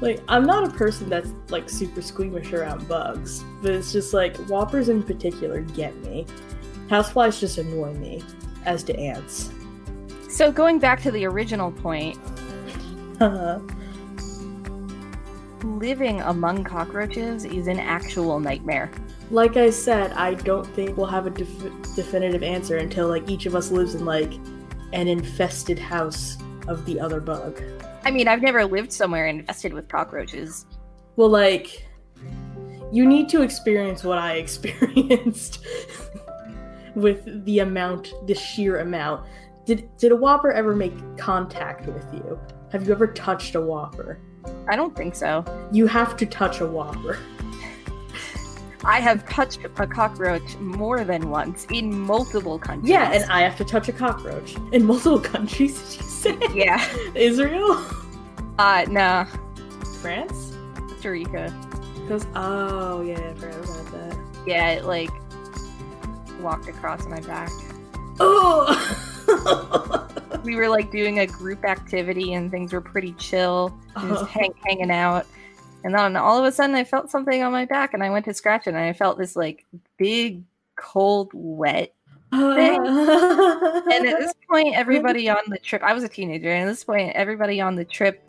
like, 0.00 0.20
I'm 0.28 0.46
not 0.46 0.64
a 0.66 0.70
person 0.70 1.08
that's 1.08 1.30
like 1.48 1.68
super 1.68 2.02
squeamish 2.02 2.52
around 2.52 2.88
bugs, 2.88 3.44
but 3.62 3.72
it's 3.72 3.92
just 3.92 4.14
like 4.14 4.36
whoppers 4.48 4.88
in 4.88 5.02
particular 5.02 5.60
get 5.60 5.94
me. 6.02 6.26
Houseflies 6.88 7.40
just 7.40 7.58
annoy 7.58 7.92
me, 7.94 8.22
as 8.64 8.82
do 8.82 8.92
ants. 8.94 9.50
So 10.34 10.50
going 10.50 10.80
back 10.80 11.00
to 11.02 11.12
the 11.12 11.24
original 11.26 11.70
point, 11.70 12.18
Uh, 13.20 13.60
living 15.62 16.20
among 16.22 16.64
cockroaches 16.64 17.44
is 17.44 17.68
an 17.68 17.78
actual 17.78 18.40
nightmare. 18.40 18.90
like 19.30 19.56
I 19.56 19.70
said, 19.70 20.12
I 20.14 20.34
don't 20.34 20.66
think 20.74 20.96
we'll 20.96 21.06
have 21.06 21.26
a 21.26 21.30
def- 21.30 21.94
definitive 21.94 22.42
answer 22.42 22.78
until 22.78 23.06
like 23.08 23.30
each 23.30 23.46
of 23.46 23.54
us 23.54 23.70
lives 23.70 23.94
in 23.94 24.04
like 24.04 24.32
an 24.92 25.06
infested 25.06 25.78
house 25.78 26.36
of 26.66 26.84
the 26.84 26.98
other 26.98 27.20
bug. 27.20 27.62
I 28.04 28.10
mean, 28.10 28.26
I've 28.26 28.42
never 28.42 28.64
lived 28.64 28.92
somewhere 28.92 29.28
infested 29.28 29.72
with 29.72 29.86
cockroaches. 29.88 30.66
Well, 31.14 31.28
like, 31.30 31.86
you 32.90 33.06
need 33.06 33.28
to 33.28 33.42
experience 33.42 34.02
what 34.02 34.18
I 34.18 34.32
experienced 34.44 35.64
with 36.96 37.44
the 37.44 37.60
amount, 37.60 38.12
the 38.26 38.34
sheer 38.34 38.80
amount. 38.80 39.26
Did 39.64 39.88
did 39.96 40.12
a 40.12 40.16
whopper 40.16 40.52
ever 40.52 40.74
make 40.74 40.92
contact 41.16 41.86
with 41.86 42.06
you? 42.12 42.38
Have 42.72 42.86
you 42.86 42.92
ever 42.92 43.06
touched 43.06 43.54
a 43.54 43.60
whopper? 43.60 44.18
I 44.68 44.76
don't 44.76 44.94
think 44.96 45.14
so. 45.14 45.44
You 45.72 45.86
have 45.86 46.16
to 46.18 46.26
touch 46.26 46.60
a 46.60 46.66
whopper. 46.66 47.18
I 48.84 49.00
have 49.00 49.26
touched 49.26 49.60
a 49.64 49.86
cockroach 49.86 50.56
more 50.58 51.04
than 51.04 51.30
once 51.30 51.66
in 51.70 51.98
multiple 51.98 52.58
countries. 52.58 52.90
Yeah, 52.90 53.12
and 53.12 53.24
I 53.32 53.40
have 53.40 53.56
to 53.56 53.64
touch 53.64 53.88
a 53.88 53.92
cockroach 53.92 54.56
in 54.72 54.84
multiple 54.84 55.20
countries. 55.20 55.80
Did 55.80 56.00
you 56.02 56.08
say 56.08 56.38
yeah. 56.54 56.96
Israel, 57.14 57.82
Uh, 58.58 58.84
no, 58.90 59.26
France? 60.02 60.52
Costa 61.04 61.10
Rica. 61.10 61.68
Because 62.02 62.26
oh 62.34 63.00
yeah, 63.02 63.18
I 63.30 63.34
forgot 63.34 63.64
about 63.64 63.92
that. 63.92 64.18
Yeah, 64.46 64.70
it 64.70 64.84
like 64.84 65.10
walked 66.40 66.68
across 66.68 67.06
my 67.06 67.20
back. 67.20 67.50
Oh. 68.20 69.10
We 70.44 70.56
were 70.56 70.68
like 70.68 70.90
doing 70.92 71.20
a 71.20 71.26
group 71.26 71.64
activity 71.64 72.34
and 72.34 72.50
things 72.50 72.74
were 72.74 72.82
pretty 72.82 73.12
chill. 73.14 73.74
and 73.96 74.10
Just 74.10 74.26
hang, 74.26 74.52
hanging 74.66 74.90
out. 74.90 75.24
And 75.84 75.94
then 75.94 76.16
all 76.16 76.38
of 76.38 76.44
a 76.44 76.52
sudden 76.52 76.76
I 76.76 76.84
felt 76.84 77.10
something 77.10 77.42
on 77.42 77.50
my 77.50 77.64
back 77.64 77.94
and 77.94 78.02
I 78.02 78.10
went 78.10 78.26
to 78.26 78.34
scratch 78.34 78.66
it 78.66 78.70
and 78.70 78.78
I 78.78 78.92
felt 78.92 79.16
this 79.16 79.36
like 79.36 79.64
big, 79.96 80.42
cold, 80.76 81.30
wet 81.32 81.94
thing. 82.30 82.76
And 82.86 84.06
at 84.06 84.18
this 84.18 84.34
point, 84.50 84.74
everybody 84.76 85.30
on 85.30 85.38
the 85.48 85.56
trip, 85.58 85.82
I 85.82 85.94
was 85.94 86.04
a 86.04 86.08
teenager, 86.08 86.50
and 86.50 86.68
at 86.68 86.72
this 86.72 86.84
point, 86.84 87.14
everybody 87.14 87.60
on 87.62 87.74
the 87.76 87.84
trip 87.84 88.22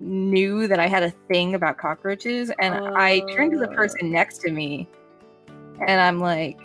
knew 0.00 0.66
that 0.66 0.78
I 0.80 0.86
had 0.88 1.02
a 1.02 1.10
thing 1.28 1.54
about 1.54 1.78
cockroaches. 1.78 2.50
And 2.58 2.74
I 2.74 3.20
turned 3.34 3.52
to 3.52 3.58
the 3.58 3.70
Uh. 3.70 3.74
person 3.74 4.10
next 4.12 4.38
to 4.42 4.50
me, 4.50 4.86
and 5.86 6.00
I'm 6.00 6.20
like, 6.20 6.58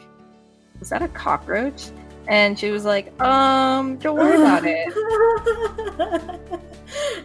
"Was 0.80 0.90
that 0.90 1.02
a 1.04 1.08
cockroach?" 1.10 1.90
And 2.30 2.58
she 2.58 2.72
was 2.72 2.86
like, 2.86 3.22
"Um, 3.22 3.98
don't 3.98 4.18
worry 4.18 4.38
about 4.38 4.64
it." 4.66 4.88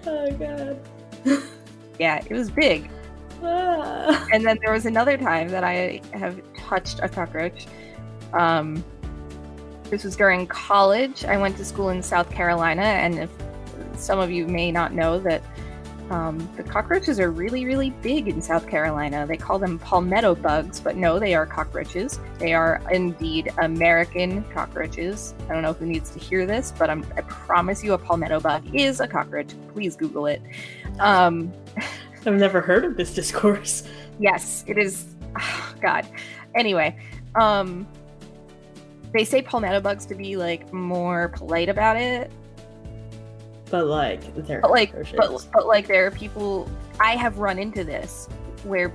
oh 0.06 0.32
god. 0.32 0.80
Yeah, 1.98 2.22
it 2.26 2.32
was 2.32 2.50
big. 2.50 2.90
Ah. 3.42 4.26
And 4.32 4.44
then 4.44 4.58
there 4.62 4.72
was 4.72 4.86
another 4.86 5.16
time 5.16 5.48
that 5.48 5.62
I 5.62 6.00
have 6.12 6.40
touched 6.56 7.00
a 7.02 7.08
cockroach. 7.08 7.66
Um, 8.32 8.82
this 9.90 10.04
was 10.04 10.16
during 10.16 10.46
college. 10.46 11.24
I 11.24 11.36
went 11.36 11.56
to 11.58 11.64
school 11.64 11.90
in 11.90 12.02
South 12.02 12.30
Carolina, 12.30 12.82
and 12.82 13.18
if 13.18 13.30
some 13.96 14.18
of 14.18 14.30
you 14.30 14.46
may 14.46 14.72
not 14.72 14.92
know 14.92 15.18
that 15.20 15.42
um, 16.10 16.48
the 16.56 16.62
cockroaches 16.62 17.18
are 17.18 17.30
really, 17.30 17.64
really 17.64 17.90
big 17.90 18.28
in 18.28 18.42
South 18.42 18.68
Carolina. 18.68 19.26
They 19.26 19.36
call 19.36 19.58
them 19.58 19.78
palmetto 19.78 20.34
bugs, 20.34 20.78
but 20.78 20.96
no, 20.96 21.18
they 21.18 21.34
are 21.34 21.46
cockroaches. 21.46 22.20
They 22.38 22.52
are 22.52 22.82
indeed 22.90 23.50
American 23.58 24.44
cockroaches. 24.52 25.34
I 25.48 25.54
don't 25.54 25.62
know 25.62 25.72
who 25.72 25.86
needs 25.86 26.10
to 26.10 26.18
hear 26.18 26.44
this, 26.44 26.72
but 26.78 26.90
I'm, 26.90 27.06
I 27.16 27.22
promise 27.22 27.82
you, 27.82 27.94
a 27.94 27.98
palmetto 27.98 28.40
bug 28.40 28.62
is 28.74 29.00
a 29.00 29.08
cockroach. 29.08 29.54
Please 29.72 29.96
Google 29.96 30.26
it. 30.26 30.42
Um, 30.98 31.52
I've 32.26 32.34
never 32.34 32.60
heard 32.60 32.84
of 32.84 32.96
this 32.96 33.14
discourse. 33.14 33.84
Yes, 34.18 34.64
it 34.66 34.78
is. 34.78 35.06
oh, 35.38 35.74
God. 35.80 36.06
Anyway, 36.54 36.98
um, 37.34 37.86
they 39.12 39.24
say 39.24 39.40
palmetto 39.40 39.80
bugs 39.80 40.04
to 40.06 40.14
be 40.14 40.36
like 40.36 40.72
more 40.72 41.28
polite 41.28 41.68
about 41.68 41.96
it, 41.96 42.30
But 43.74 43.88
like 43.88 44.32
they're 44.46 44.60
but 44.60 44.70
like, 44.70 44.92
but 45.16 45.48
but 45.52 45.66
like 45.66 45.88
there 45.88 46.06
are 46.06 46.12
people. 46.12 46.70
I 47.00 47.16
have 47.16 47.38
run 47.38 47.58
into 47.58 47.82
this 47.82 48.28
where 48.62 48.94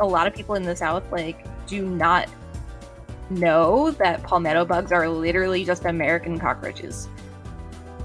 a 0.00 0.06
lot 0.06 0.26
of 0.26 0.34
people 0.34 0.54
in 0.54 0.62
the 0.62 0.74
South 0.74 1.12
like 1.12 1.44
do 1.66 1.84
not 1.84 2.26
know 3.28 3.90
that 3.90 4.22
palmetto 4.22 4.64
bugs 4.64 4.90
are 4.90 5.06
literally 5.06 5.66
just 5.66 5.84
American 5.84 6.38
cockroaches. 6.38 7.10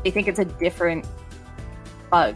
They 0.03 0.11
think 0.11 0.27
it's 0.27 0.39
a 0.39 0.43
different 0.43 1.07
bug. 2.09 2.35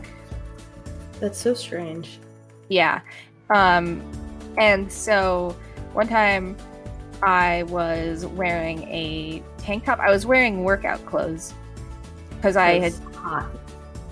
That's 1.19 1.37
so 1.37 1.53
strange. 1.53 2.21
Yeah. 2.69 3.01
Um, 3.49 4.01
and 4.57 4.89
so 4.89 5.53
one 5.91 6.07
time 6.07 6.55
I 7.21 7.63
was 7.63 8.25
wearing 8.25 8.83
a 8.83 9.43
tank 9.57 9.83
top. 9.83 9.99
I 9.99 10.11
was 10.11 10.25
wearing 10.25 10.63
workout 10.63 11.05
clothes 11.05 11.53
because 12.29 12.55
I 12.55 12.79
had, 12.79 12.93
hot. 13.15 13.49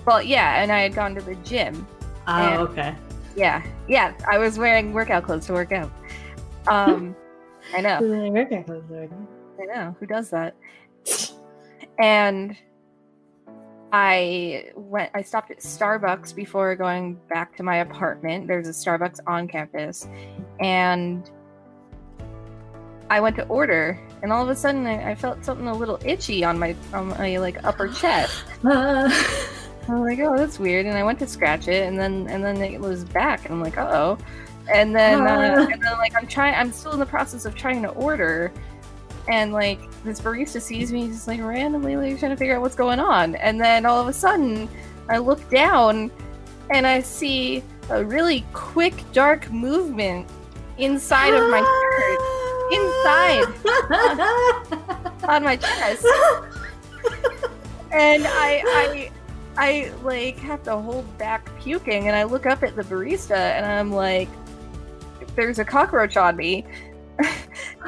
Well, 0.05 0.21
yeah, 0.21 0.61
and 0.61 0.71
I 0.71 0.81
had 0.81 0.95
gone 0.95 1.15
to 1.15 1.21
the 1.21 1.35
gym. 1.35 1.87
Oh, 2.27 2.31
and- 2.31 2.61
okay. 2.69 2.95
Yeah. 3.35 3.63
Yeah. 3.87 4.13
I 4.29 4.37
was 4.37 4.57
wearing 4.57 4.93
workout 4.93 5.23
clothes 5.23 5.45
to 5.47 5.53
work 5.53 5.71
out. 5.71 5.91
Um, 6.67 7.15
I 7.73 7.81
know. 7.81 7.97
I 9.59 9.65
know. 9.65 9.95
Who 9.99 10.05
does 10.05 10.29
that? 10.29 10.55
And 11.99 12.55
I 13.91 14.71
went 14.75 15.11
I 15.13 15.21
stopped 15.21 15.51
at 15.51 15.59
Starbucks 15.59 16.35
before 16.35 16.75
going 16.75 17.19
back 17.29 17.55
to 17.57 17.63
my 17.63 17.77
apartment. 17.77 18.47
There's 18.47 18.67
a 18.67 18.71
Starbucks 18.71 19.19
on 19.27 19.47
campus. 19.47 20.07
And 20.59 21.29
I 23.09 23.19
went 23.19 23.35
to 23.35 23.45
order 23.47 23.99
and 24.23 24.31
all 24.31 24.41
of 24.41 24.49
a 24.49 24.55
sudden 24.55 24.87
I, 24.87 25.11
I 25.11 25.15
felt 25.15 25.43
something 25.43 25.67
a 25.67 25.73
little 25.75 25.99
itchy 26.05 26.43
on 26.43 26.57
my 26.57 26.75
on 26.93 27.09
my 27.09 27.37
like 27.37 27.63
upper 27.63 27.87
chest. 27.89 28.43
I 29.87 29.93
was 29.95 30.01
like, 30.01 30.19
oh, 30.19 30.37
that's 30.37 30.59
weird. 30.59 30.85
And 30.85 30.97
I 30.97 31.03
went 31.03 31.19
to 31.19 31.27
scratch 31.27 31.67
it, 31.67 31.87
and 31.87 31.99
then 31.99 32.27
and 32.29 32.43
then 32.43 32.57
it 32.61 32.79
was 32.79 33.03
back, 33.03 33.45
and 33.45 33.53
I'm 33.53 33.61
like, 33.61 33.77
oh. 33.77 34.17
And 34.73 34.95
then 34.95 35.21
uh, 35.27 35.55
Ah. 35.57 35.67
and 35.71 35.81
then 35.83 35.97
like 35.97 36.15
I'm 36.15 36.25
trying, 36.27 36.55
I'm 36.55 36.71
still 36.71 36.93
in 36.93 36.99
the 36.99 37.05
process 37.05 37.43
of 37.45 37.53
trying 37.55 37.81
to 37.81 37.89
order, 37.89 38.51
and 39.27 39.51
like 39.51 39.79
this 40.03 40.21
barista 40.21 40.61
sees 40.61 40.91
me 40.93 41.07
just 41.07 41.27
like 41.27 41.41
randomly 41.41 41.97
like 41.97 42.17
trying 42.19 42.31
to 42.31 42.37
figure 42.37 42.55
out 42.55 42.61
what's 42.61 42.75
going 42.75 42.99
on, 42.99 43.35
and 43.35 43.59
then 43.59 43.85
all 43.85 43.99
of 43.99 44.07
a 44.07 44.13
sudden 44.13 44.69
I 45.09 45.17
look 45.17 45.47
down, 45.49 46.09
and 46.69 46.87
I 46.87 47.01
see 47.01 47.61
a 47.89 48.03
really 48.05 48.45
quick 48.53 48.93
dark 49.11 49.51
movement 49.51 50.25
inside 50.77 51.33
of 51.33 51.49
my 51.49 51.59
shirt, 51.59 52.19
inside 52.71 53.45
on 55.29 55.43
my 55.43 55.57
chest. 55.57 56.05
and 57.91 58.25
I 58.25 58.63
I, 58.65 59.11
I, 59.57 59.91
like 60.03 60.37
have 60.39 60.63
to 60.63 60.77
hold 60.77 61.17
back 61.17 61.49
puking, 61.59 62.07
and 62.07 62.15
I 62.15 62.23
look 62.23 62.45
up 62.45 62.63
at 62.63 62.75
the 62.75 62.83
barista, 62.83 63.35
and 63.35 63.65
I'm 63.65 63.91
like, 63.91 64.29
"There's 65.35 65.59
a 65.59 65.65
cockroach 65.65 66.17
on 66.17 66.35
me," 66.35 66.65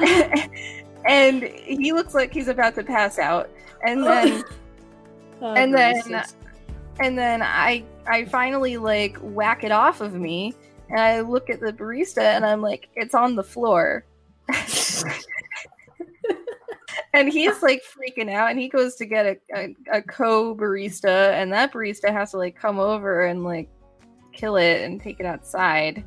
and 1.06 1.42
he 1.42 1.92
looks 1.92 2.14
like 2.14 2.32
he's 2.32 2.48
about 2.48 2.74
to 2.76 2.84
pass 2.84 3.18
out, 3.18 3.50
and 3.84 4.00
oh. 4.00 4.04
then, 4.04 4.44
Oh, 5.42 5.54
And 5.54 5.74
then- 5.74 6.24
and 6.98 7.18
then 7.18 7.42
I, 7.42 7.84
I 8.06 8.24
finally 8.24 8.78
like 8.78 9.18
whack 9.20 9.64
it 9.64 9.72
off 9.72 10.00
of 10.00 10.14
me, 10.14 10.54
and 10.88 10.98
I 10.98 11.20
look 11.20 11.50
at 11.50 11.60
the 11.60 11.72
barista, 11.72 12.22
and 12.22 12.44
I'm 12.46 12.62
like, 12.62 12.88
"It's 12.94 13.14
on 13.14 13.36
the 13.36 13.44
floor." 13.44 14.04
And 17.16 17.32
he's 17.32 17.62
like 17.62 17.82
freaking 17.82 18.30
out 18.30 18.50
and 18.50 18.60
he 18.60 18.68
goes 18.68 18.94
to 18.96 19.06
get 19.06 19.26
a, 19.26 19.36
a, 19.54 19.76
a 19.98 20.02
co 20.02 20.54
barista 20.54 21.32
and 21.32 21.50
that 21.52 21.72
barista 21.72 22.12
has 22.12 22.32
to 22.32 22.36
like 22.36 22.54
come 22.54 22.78
over 22.78 23.22
and 23.22 23.42
like 23.42 23.70
kill 24.32 24.56
it 24.56 24.82
and 24.82 25.00
take 25.00 25.18
it 25.18 25.26
outside. 25.26 26.04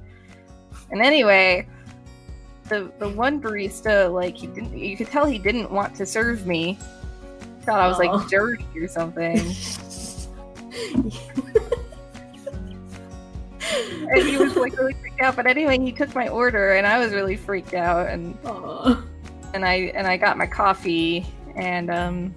And 0.92 1.02
anyway 1.02 1.68
the 2.66 2.92
the 3.00 3.10
one 3.10 3.42
barista 3.42 4.14
like 4.14 4.38
he 4.38 4.46
didn't 4.46 4.78
you 4.78 4.96
could 4.96 5.08
tell 5.08 5.26
he 5.26 5.40
didn't 5.40 5.72
want 5.72 5.96
to 5.96 6.06
serve 6.06 6.46
me. 6.46 6.78
Thought 7.62 7.80
i 7.80 7.88
was 7.88 7.98
like 7.98 8.30
dirty 8.30 8.66
or 8.76 8.88
something. 8.88 9.56
And 14.12 14.28
he 14.28 14.38
was 14.38 14.56
like 14.56 14.76
really 14.76 14.94
freaked 14.94 15.22
out. 15.22 15.36
But 15.36 15.46
anyway 15.46 15.78
he 15.80 15.92
took 15.92 16.16
my 16.16 16.28
order 16.28 16.74
and 16.74 16.88
i 16.88 16.98
was 16.98 17.14
really 17.14 17.36
freaked 17.36 17.74
out 17.74 18.08
and 18.08 18.38
Aw. 18.46 19.04
And 19.54 19.66
I 19.66 19.92
and 19.96 20.08
I 20.08 20.18
got 20.18 20.38
my 20.38 20.48
coffee 20.48 21.26
and 21.56 21.90
um 21.90 22.36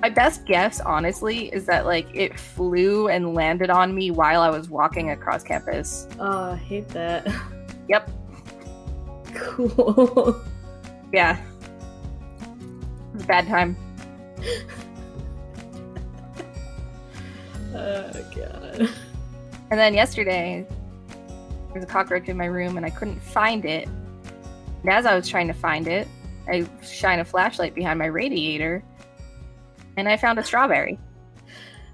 my 0.00 0.08
best 0.08 0.44
guess 0.46 0.80
honestly 0.80 1.46
is 1.48 1.66
that 1.66 1.84
like 1.86 2.06
it 2.14 2.38
flew 2.38 3.08
and 3.08 3.34
landed 3.34 3.70
on 3.70 3.94
me 3.94 4.10
while 4.10 4.40
I 4.40 4.50
was 4.50 4.68
walking 4.70 5.10
across 5.10 5.42
campus. 5.42 6.06
Oh, 6.18 6.52
I 6.52 6.56
hate 6.56 6.88
that. 6.88 7.26
Yep. 7.88 8.10
Cool. 9.34 10.44
Yeah. 11.10 11.42
It 12.42 13.14
was 13.14 13.22
a 13.22 13.26
bad 13.26 13.46
time. 13.46 13.76
Oh 17.74 18.10
god. 18.34 18.90
And 19.70 19.78
then 19.78 19.94
yesterday 19.94 20.66
there 20.68 21.74
was 21.74 21.84
a 21.84 21.86
cockroach 21.86 22.28
in 22.28 22.36
my 22.36 22.46
room 22.46 22.76
and 22.76 22.84
I 22.84 22.90
couldn't 22.90 23.20
find 23.20 23.64
it. 23.64 23.88
And 24.82 24.90
as 24.90 25.06
I 25.06 25.14
was 25.14 25.28
trying 25.28 25.48
to 25.48 25.54
find 25.54 25.88
it, 25.88 26.06
I 26.50 26.66
shine 26.82 27.20
a 27.20 27.24
flashlight 27.24 27.74
behind 27.74 27.98
my 27.98 28.06
radiator 28.06 28.82
and 29.96 30.08
I 30.08 30.16
found 30.16 30.38
a 30.38 30.44
strawberry. 30.44 30.98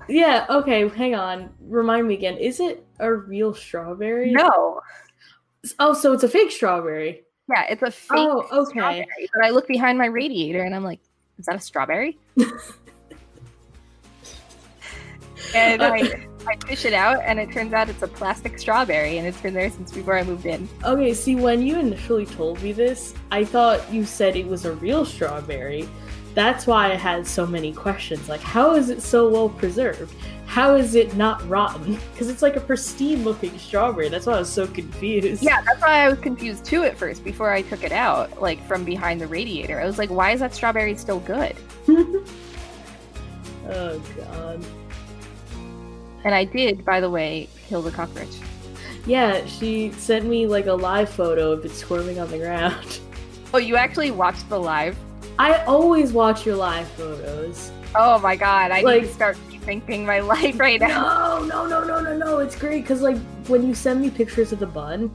Yeah, 0.08 0.46
okay, 0.50 0.86
hang 0.88 1.14
on. 1.14 1.50
Remind 1.60 2.06
me 2.06 2.14
again. 2.14 2.36
Is 2.36 2.60
it 2.60 2.86
a 3.00 3.12
real 3.12 3.54
strawberry? 3.54 4.32
No. 4.32 4.80
Oh, 5.78 5.94
so 5.94 6.12
it's 6.12 6.22
a 6.22 6.28
fake 6.28 6.50
strawberry. 6.50 7.22
Yeah, 7.48 7.64
it's 7.70 7.82
a 7.82 7.86
oh, 7.86 7.90
fake 7.90 8.18
Oh, 8.18 8.46
okay. 8.62 8.70
strawberry. 8.70 9.28
But 9.34 9.46
I 9.46 9.50
look 9.50 9.66
behind 9.66 9.96
my 9.98 10.06
radiator 10.06 10.62
and 10.62 10.74
I'm 10.74 10.84
like, 10.84 11.00
is 11.38 11.46
that 11.46 11.56
a 11.56 11.60
strawberry? 11.60 12.18
and 15.54 15.82
I, 15.82 16.26
I 16.46 16.56
fish 16.66 16.84
it 16.84 16.92
out 16.92 17.22
and 17.24 17.38
it 17.38 17.50
turns 17.52 17.72
out 17.72 17.88
it's 17.88 18.02
a 18.02 18.08
plastic 18.08 18.58
strawberry 18.58 19.18
and 19.18 19.26
it's 19.26 19.40
been 19.40 19.54
there 19.54 19.70
since 19.70 19.92
before 19.92 20.18
I 20.18 20.22
moved 20.22 20.46
in. 20.46 20.68
Okay, 20.84 21.14
see, 21.14 21.36
when 21.36 21.62
you 21.62 21.78
initially 21.78 22.26
told 22.26 22.62
me 22.62 22.72
this, 22.72 23.14
I 23.30 23.44
thought 23.44 23.92
you 23.92 24.04
said 24.04 24.36
it 24.36 24.46
was 24.46 24.64
a 24.64 24.72
real 24.72 25.04
strawberry. 25.04 25.88
That's 26.34 26.66
why 26.66 26.90
I 26.90 26.96
had 26.96 27.26
so 27.26 27.46
many 27.46 27.72
questions. 27.72 28.28
Like, 28.28 28.40
how 28.40 28.74
is 28.74 28.90
it 28.90 29.00
so 29.02 29.28
well 29.28 29.48
preserved? 29.48 30.12
How 30.46 30.74
is 30.74 30.94
it 30.94 31.16
not 31.16 31.48
rotten? 31.48 31.98
Because 32.12 32.28
it's 32.28 32.42
like 32.42 32.56
a 32.56 32.60
pristine 32.60 33.24
looking 33.24 33.58
strawberry. 33.58 34.08
That's 34.08 34.26
why 34.26 34.34
I 34.34 34.38
was 34.38 34.48
so 34.48 34.66
confused. 34.66 35.42
Yeah, 35.42 35.62
that's 35.62 35.80
why 35.80 36.04
I 36.04 36.08
was 36.08 36.18
confused 36.18 36.64
too 36.64 36.84
at 36.84 36.96
first 36.96 37.24
before 37.24 37.52
I 37.52 37.62
took 37.62 37.82
it 37.82 37.92
out, 37.92 38.40
like 38.40 38.64
from 38.66 38.84
behind 38.84 39.20
the 39.20 39.26
radiator. 39.26 39.80
I 39.80 39.86
was 39.86 39.98
like, 39.98 40.10
why 40.10 40.32
is 40.32 40.40
that 40.40 40.54
strawberry 40.54 40.96
still 40.96 41.20
good? 41.20 41.56
oh, 43.68 43.98
God. 44.16 44.64
And 46.24 46.34
I 46.34 46.44
did, 46.44 46.84
by 46.84 47.00
the 47.00 47.10
way, 47.10 47.48
kill 47.68 47.82
the 47.82 47.90
cockroach. 47.90 48.34
Yeah, 49.06 49.44
she 49.46 49.92
sent 49.92 50.24
me 50.26 50.46
like 50.46 50.66
a 50.66 50.72
live 50.72 51.10
photo 51.10 51.52
of 51.52 51.64
it 51.64 51.70
squirming 51.72 52.18
on 52.18 52.30
the 52.30 52.38
ground. 52.38 53.00
Oh, 53.52 53.58
you 53.58 53.76
actually 53.76 54.10
watched 54.10 54.48
the 54.48 54.58
live? 54.58 54.96
I 55.38 55.62
always 55.66 56.12
watch 56.12 56.44
your 56.44 56.56
live 56.56 56.88
photos. 56.88 57.70
Oh 57.94 58.18
my 58.18 58.34
god, 58.34 58.72
I 58.72 58.80
Like- 58.80 59.02
need 59.02 59.08
to 59.08 59.14
start 59.14 59.36
rethinking 59.48 60.04
my 60.04 60.18
life 60.34 60.58
right 60.58 60.80
now. 60.80 61.38
No, 61.38 61.68
no, 61.68 61.68
no, 61.68 61.84
no, 61.84 62.00
no, 62.02 62.16
no. 62.16 62.38
It's 62.40 62.56
great 62.56 62.82
because 62.82 63.00
like 63.00 63.16
when 63.46 63.64
you 63.64 63.72
send 63.72 64.00
me 64.00 64.10
pictures 64.10 64.50
of 64.50 64.58
the 64.58 64.66
bun, 64.66 65.08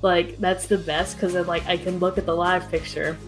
like 0.00 0.38
that's 0.38 0.66
the 0.66 0.78
best 0.78 1.16
because 1.16 1.34
then 1.34 1.46
like 1.46 1.66
I 1.66 1.76
can 1.76 1.98
look 1.98 2.16
at 2.16 2.24
the 2.24 2.34
live 2.34 2.70
picture, 2.70 3.18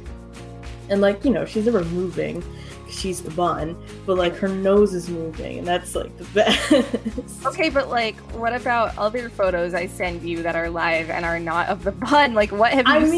and 0.88 1.02
like 1.02 1.22
you 1.22 1.32
know 1.32 1.44
she's 1.44 1.66
never 1.66 1.84
moving, 1.84 2.42
she's 2.88 3.20
the 3.22 3.30
bun, 3.32 3.76
but 4.06 4.16
like 4.16 4.34
her 4.36 4.48
nose 4.48 4.94
is 4.94 5.08
moving, 5.08 5.58
and 5.58 5.66
that's 5.66 5.94
like 5.94 6.16
the 6.18 6.24
best. 6.34 7.44
Okay, 7.46 7.68
but 7.70 7.88
like, 7.88 8.16
what 8.32 8.54
about 8.54 8.96
other 8.98 9.28
photos 9.30 9.74
I 9.74 9.86
send 9.86 10.22
you 10.22 10.42
that 10.42 10.56
are 10.56 10.70
live 10.70 11.10
and 11.10 11.24
are 11.24 11.38
not 11.40 11.68
of 11.68 11.84
the 11.84 11.92
bun? 11.92 12.34
Like, 12.34 12.52
what 12.52 12.72
have 12.72 12.86
you 12.86 12.92
I 12.94 13.04
seen? 13.04 13.10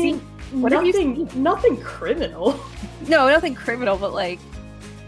mean, 0.53 0.63
What 0.63 0.73
have 0.73 0.85
you 0.87 0.93
nothing, 0.93 1.43
nothing 1.43 1.77
criminal. 1.79 2.59
No, 3.07 3.29
nothing 3.29 3.55
criminal, 3.55 3.97
but 3.97 4.13
like, 4.13 4.41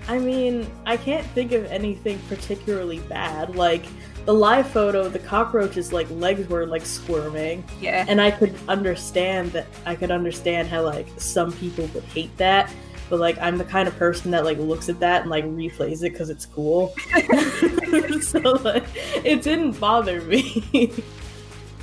I 0.07 0.19
mean, 0.21 0.71
I 0.87 0.97
can't 0.97 1.27
think 1.29 1.51
of 1.51 1.65
anything 1.67 2.21
particularly 2.29 3.01
bad. 3.01 3.57
Like 3.57 3.85
the 4.27 4.33
live 4.33 4.69
photo, 4.69 5.09
the 5.09 5.19
cockroach's 5.19 5.93
like 5.93 6.09
legs 6.11 6.49
were 6.49 6.67
like 6.67 6.87
squirming. 6.87 7.65
yeah. 7.81 8.05
and 8.09 8.21
I 8.21 8.31
could 8.31 8.55
understand 8.69 9.51
that 9.53 9.67
I 9.87 9.97
could 9.97 10.13
understand 10.13 10.69
how 10.69 10.83
like 10.83 11.09
some 11.17 11.51
people 11.53 11.89
would 11.95 12.05
hate 12.05 12.35
that, 12.37 12.73
but 13.11 13.19
like 13.19 13.37
I'm 13.39 13.59
the 13.59 13.65
kind 13.65 13.87
of 13.87 13.97
person 13.97 14.31
that 14.31 14.45
like 14.45 14.57
looks 14.57 14.89
at 14.89 15.01
that 15.01 15.23
and 15.23 15.31
like 15.31 15.45
replays 15.45 16.03
it 16.03 16.13
because 16.13 16.31
it's 16.31 16.47
cool. 16.47 16.95
so 18.23 18.39
like 18.39 18.85
it 19.25 19.43
didn't 19.43 19.73
bother 19.73 20.23
me. 20.23 20.65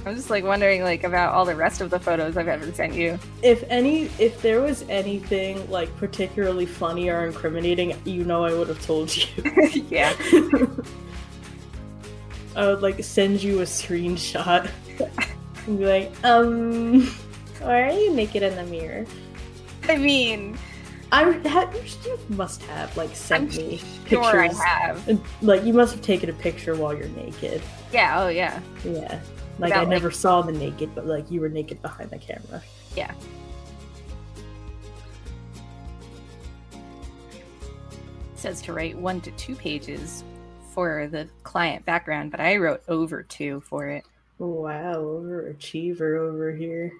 I'm 0.05 0.15
just 0.15 0.29
like 0.29 0.45
wondering 0.45 0.83
like 0.83 1.03
about 1.03 1.33
all 1.33 1.43
the 1.43 1.55
rest 1.55 1.81
of 1.81 1.89
the 1.89 1.99
photos 1.99 2.37
I've 2.37 2.47
ever 2.47 2.71
sent 2.71 2.93
you. 2.93 3.19
if 3.43 3.61
any, 3.67 4.03
if 4.19 4.41
there 4.41 4.61
was 4.61 4.85
anything 4.87 5.69
like 5.69 5.93
particularly 5.97 6.65
funny 6.65 7.09
or 7.09 7.25
incriminating, 7.25 7.93
you 8.05 8.23
know 8.23 8.45
I 8.45 8.53
would 8.53 8.69
have 8.69 8.81
told 8.85 9.15
you. 9.15 9.25
yeah. 9.89 10.15
I 12.55 12.67
would 12.67 12.81
like 12.81 13.03
send 13.03 13.43
you 13.43 13.59
a 13.59 13.65
screenshot 13.65 14.71
and 15.67 15.77
be 15.77 15.85
like, 15.85 16.23
um, 16.23 17.05
why 17.59 17.81
are 17.81 17.91
you 17.91 18.13
naked 18.13 18.43
in 18.43 18.55
the 18.55 18.63
mirror? 18.63 19.05
I 19.89 19.97
mean, 19.97 20.57
I 21.11 21.31
ha- 21.47 21.71
you 22.05 22.19
must 22.29 22.61
have 22.63 22.95
like 22.97 23.15
sent 23.15 23.51
I'm 23.53 23.57
me 23.57 23.77
sure 24.07 24.39
I 24.41 24.47
pictures. 24.47 24.63
have. 24.63 25.07
And, 25.07 25.21
like 25.41 25.63
you 25.63 25.73
must 25.73 25.93
have 25.93 26.01
taken 26.01 26.29
a 26.29 26.33
picture 26.33 26.75
while 26.75 26.93
you're 26.93 27.07
naked. 27.09 27.61
Yeah. 27.93 28.21
Oh, 28.23 28.27
yeah. 28.27 28.59
Yeah. 28.83 29.21
Like 29.59 29.69
Without, 29.69 29.77
I 29.77 29.79
like- 29.81 29.87
never 29.89 30.11
saw 30.11 30.41
the 30.41 30.51
naked, 30.51 30.93
but 30.93 31.05
like 31.07 31.31
you 31.31 31.39
were 31.41 31.49
naked 31.49 31.81
behind 31.81 32.09
the 32.09 32.17
camera. 32.17 32.61
Yeah. 32.95 33.13
It 38.33 38.39
says 38.39 38.61
to 38.63 38.73
write 38.73 38.97
one 38.97 39.21
to 39.21 39.31
two 39.31 39.55
pages 39.55 40.23
for 40.73 41.07
the 41.07 41.27
client 41.43 41.85
background, 41.85 42.31
but 42.31 42.39
I 42.39 42.57
wrote 42.57 42.83
over 42.87 43.23
two 43.23 43.61
for 43.61 43.87
it. 43.87 44.03
Wow, 44.37 44.95
overachiever 45.01 46.19
over 46.19 46.51
here. 46.51 46.91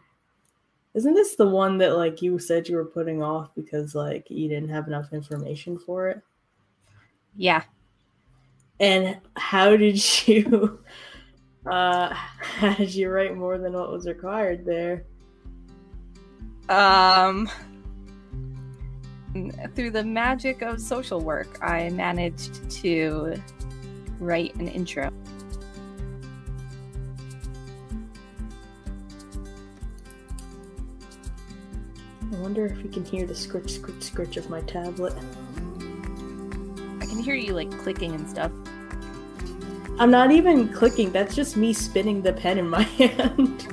Isn't 0.97 1.13
this 1.13 1.35
the 1.35 1.47
one 1.47 1.77
that 1.77 1.95
like 1.95 2.23
you 2.23 2.39
said 2.39 2.67
you 2.67 2.75
were 2.75 2.83
putting 2.83 3.21
off 3.21 3.53
because 3.53 3.93
like 3.93 4.25
you 4.31 4.49
didn't 4.49 4.69
have 4.69 4.87
enough 4.87 5.13
information 5.13 5.77
for 5.77 6.07
it? 6.07 6.23
Yeah. 7.35 7.61
And 8.79 9.19
how 9.35 9.77
did 9.77 10.03
you 10.27 10.79
uh 11.67 12.11
how 12.13 12.73
did 12.73 12.95
you 12.95 13.11
write 13.11 13.37
more 13.37 13.59
than 13.59 13.73
what 13.73 13.91
was 13.91 14.07
required 14.07 14.65
there? 14.65 15.05
Um, 16.67 17.47
through 19.75 19.91
the 19.91 20.03
magic 20.03 20.63
of 20.63 20.81
social 20.81 21.21
work, 21.21 21.59
I 21.61 21.89
managed 21.89 22.71
to 22.81 23.35
write 24.19 24.55
an 24.55 24.67
intro. 24.67 25.11
I 32.31 32.35
wonder 32.37 32.65
if 32.65 32.83
you 32.83 32.89
can 32.89 33.05
hear 33.05 33.25
the 33.25 33.33
scritch 33.33 33.79
scritch 33.79 34.03
scritch 34.03 34.37
of 34.37 34.49
my 34.49 34.61
tablet. 34.61 35.13
I 37.01 37.05
can 37.05 37.19
hear 37.19 37.35
you 37.35 37.53
like 37.53 37.71
clicking 37.79 38.13
and 38.13 38.29
stuff. 38.29 38.51
I'm 39.99 40.11
not 40.11 40.31
even 40.31 40.69
clicking, 40.69 41.11
that's 41.11 41.35
just 41.35 41.57
me 41.57 41.73
spinning 41.73 42.21
the 42.21 42.33
pen 42.33 42.57
in 42.57 42.69
my 42.69 42.81
hand. 42.99 43.67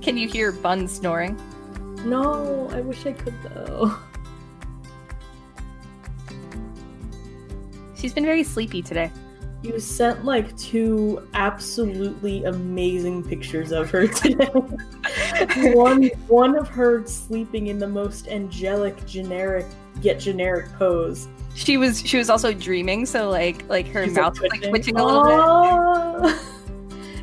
Can 0.00 0.16
you 0.16 0.26
hear 0.26 0.52
Bun 0.52 0.88
snoring? 0.88 1.40
No, 2.04 2.68
I 2.72 2.80
wish 2.80 3.06
I 3.06 3.12
could 3.12 3.34
though. 3.42 3.94
She's 7.94 8.12
been 8.12 8.24
very 8.24 8.42
sleepy 8.42 8.82
today. 8.82 9.12
You 9.62 9.78
sent 9.78 10.24
like 10.24 10.56
two 10.56 11.28
absolutely 11.34 12.44
amazing 12.44 13.22
pictures 13.22 13.70
of 13.70 13.90
her 13.90 14.06
today. 14.08 14.50
One 15.74 16.04
one 16.28 16.56
of 16.56 16.68
her 16.68 17.06
sleeping 17.06 17.68
in 17.68 17.78
the 17.78 17.88
most 17.88 18.28
angelic, 18.28 19.04
generic 19.06 19.66
yet 20.00 20.18
generic 20.20 20.72
pose. 20.78 21.28
She 21.54 21.76
was 21.76 22.00
she 22.06 22.16
was 22.18 22.30
also 22.30 22.52
dreaming, 22.52 23.04
so 23.06 23.28
like 23.30 23.68
like 23.68 23.86
her 23.88 24.04
She's, 24.04 24.14
mouth 24.14 24.40
was 24.40 24.50
like 24.50 24.62
twitching 24.68 24.96
a 24.98 25.04
little 25.04 25.22
bit. 25.24 26.22
bit. 26.22 26.34
Ah. 26.34 26.48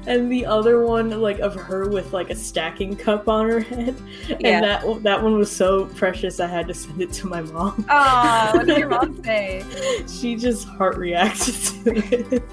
And 0.08 0.32
the 0.32 0.44
other 0.46 0.84
one, 0.88 1.22
like 1.22 1.38
of 1.40 1.54
her 1.54 1.88
with 1.88 2.14
like 2.14 2.32
a 2.32 2.36
stacking 2.36 2.96
cup 2.96 3.28
on 3.28 3.48
her 3.48 3.60
head, 3.60 3.96
Yeah. 4.28 4.36
and 4.48 4.64
that 4.64 5.04
that 5.04 5.22
one 5.22 5.38
was 5.38 5.52
so 5.56 5.86
precious. 5.86 6.40
I 6.40 6.48
had 6.48 6.68
to 6.70 6.74
send 6.74 7.00
it 7.02 7.12
to 7.14 7.28
my 7.28 7.42
mom. 7.42 7.84
What 8.54 8.66
did 8.66 8.78
your 8.78 8.88
mom 8.88 9.22
say? 9.24 9.64
she 10.08 10.36
just 10.36 10.68
heart 10.68 10.98
reacted 10.98 11.54
to 11.54 12.36
it. 12.36 12.44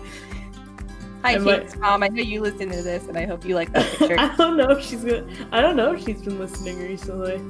Hi, 1.27 1.33
Am 1.33 1.49
I- 1.49 1.59
Kate's 1.59 1.77
mom. 1.77 2.05
I 2.05 2.09
know 2.09 2.23
you 2.23 2.41
listen 2.41 2.71
to 2.71 2.83
this, 2.83 3.09
and 3.09 3.19
I 3.19 3.27
hope 3.27 3.45
you 3.45 3.57
like 3.57 3.73
that 3.73 3.85
picture. 3.99 4.15
I 4.17 4.37
don't 4.37 4.57
know 4.57 4.71
if 4.71 4.85
she's 4.85 5.03
gonna. 5.03 5.27
I 5.51 5.61
don't 5.61 5.75
know 5.75 5.93
if 5.93 6.05
she's 6.05 6.23
been 6.23 6.39
listening 6.39 6.79
recently. 6.79 7.43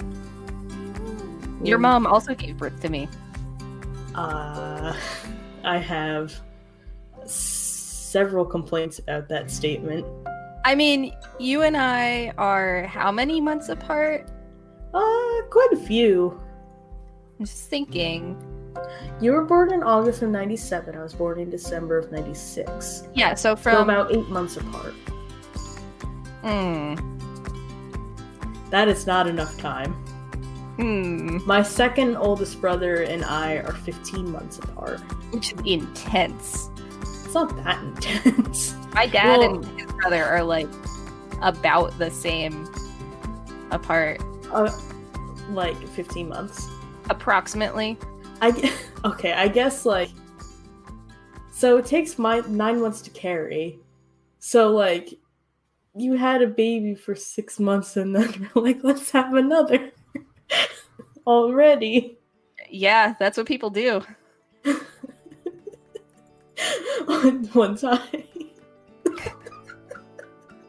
Your 1.62 1.76
mom 1.78 2.06
also 2.06 2.34
gave 2.34 2.56
birth 2.56 2.80
to 2.80 2.88
me. 2.88 3.06
Uh, 4.14 4.96
I 5.62 5.76
have 5.76 6.32
several 7.26 8.46
complaints 8.46 8.98
about 8.98 9.28
that 9.28 9.50
statement. 9.50 10.06
I 10.64 10.74
mean, 10.74 11.14
you 11.38 11.60
and 11.60 11.76
I 11.76 12.32
are 12.38 12.84
how 12.84 13.12
many 13.12 13.42
months 13.42 13.68
apart? 13.68 14.30
Uh, 14.94 15.42
quite 15.50 15.68
a 15.72 15.76
few. 15.76 16.40
I'm 17.38 17.44
just 17.44 17.68
thinking. 17.68 18.42
You 19.20 19.32
were 19.32 19.44
born 19.44 19.72
in 19.72 19.82
August 19.82 20.22
of 20.22 20.30
'97. 20.30 20.96
I 20.96 21.02
was 21.02 21.14
born 21.14 21.38
in 21.40 21.50
December 21.50 21.98
of 21.98 22.10
'96. 22.12 23.04
Yeah, 23.14 23.34
so 23.34 23.54
So 23.54 23.56
from 23.56 23.82
about 23.88 24.12
eight 24.14 24.28
months 24.28 24.56
apart. 24.56 24.94
Hmm. 26.42 26.94
That 28.70 28.88
is 28.88 29.06
not 29.06 29.26
enough 29.26 29.56
time. 29.58 29.92
Hmm. 30.76 31.38
My 31.46 31.62
second 31.62 32.16
oldest 32.16 32.60
brother 32.60 33.02
and 33.02 33.24
I 33.24 33.54
are 33.58 33.72
15 33.72 34.30
months 34.30 34.58
apart. 34.58 35.00
Which 35.32 35.52
is 35.54 35.60
intense. 35.64 36.70
It's 37.00 37.32
not 37.34 37.56
that 37.64 37.82
intense. 37.84 38.74
My 38.92 39.06
dad 39.06 39.38
Well- 39.38 39.54
and 39.56 39.80
his 39.80 39.90
brother 39.92 40.22
are 40.24 40.42
like 40.42 40.68
about 41.42 41.96
the 41.98 42.10
same 42.10 42.66
apart, 43.70 44.20
Uh, 44.52 44.70
like 45.50 45.76
15 45.88 46.28
months. 46.28 46.68
approximately. 47.08 47.96
I 48.40 48.72
okay, 49.04 49.32
I 49.32 49.48
guess 49.48 49.86
like 49.86 50.10
so 51.56 51.78
it 51.78 51.86
takes 51.86 52.18
my 52.18 52.40
nine 52.48 52.80
months 52.80 53.00
to 53.02 53.10
carry. 53.10 53.78
So 54.40 54.72
like 54.72 55.14
you 55.94 56.12
had 56.12 56.42
a 56.42 56.46
baby 56.46 56.94
for 56.94 57.14
six 57.14 57.58
months 57.58 57.96
and 57.96 58.14
then 58.14 58.50
you're 58.54 58.64
like, 58.64 58.80
let's 58.82 59.10
have 59.12 59.32
another 59.34 59.90
already. 61.26 62.18
Yeah, 62.68 63.14
that's 63.18 63.38
what 63.38 63.46
people 63.46 63.70
do. 63.70 64.02
one, 67.06 67.44
one 67.52 67.76
time. 67.76 68.00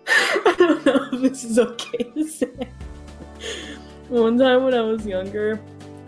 I 0.08 0.56
don't 0.58 0.86
know 0.86 1.10
if 1.12 1.22
this 1.22 1.44
is 1.44 1.60
okay 1.60 2.04
to 2.04 2.28
say. 2.28 2.70
One 4.08 4.38
time 4.38 4.64
when 4.64 4.74
I 4.74 4.82
was 4.82 5.06
younger, 5.06 5.60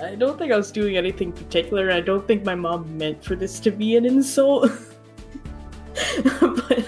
I 0.01 0.15
don't 0.15 0.37
think 0.37 0.51
I 0.51 0.57
was 0.57 0.71
doing 0.71 0.97
anything 0.97 1.31
particular. 1.31 1.91
I 1.91 1.99
don't 1.99 2.25
think 2.25 2.45
my 2.45 2.55
mom 2.55 2.97
meant 2.97 3.23
for 3.23 3.35
this 3.35 3.59
to 3.61 3.71
be 3.71 3.97
an 3.97 4.05
insult. 4.05 4.71
but 6.23 6.85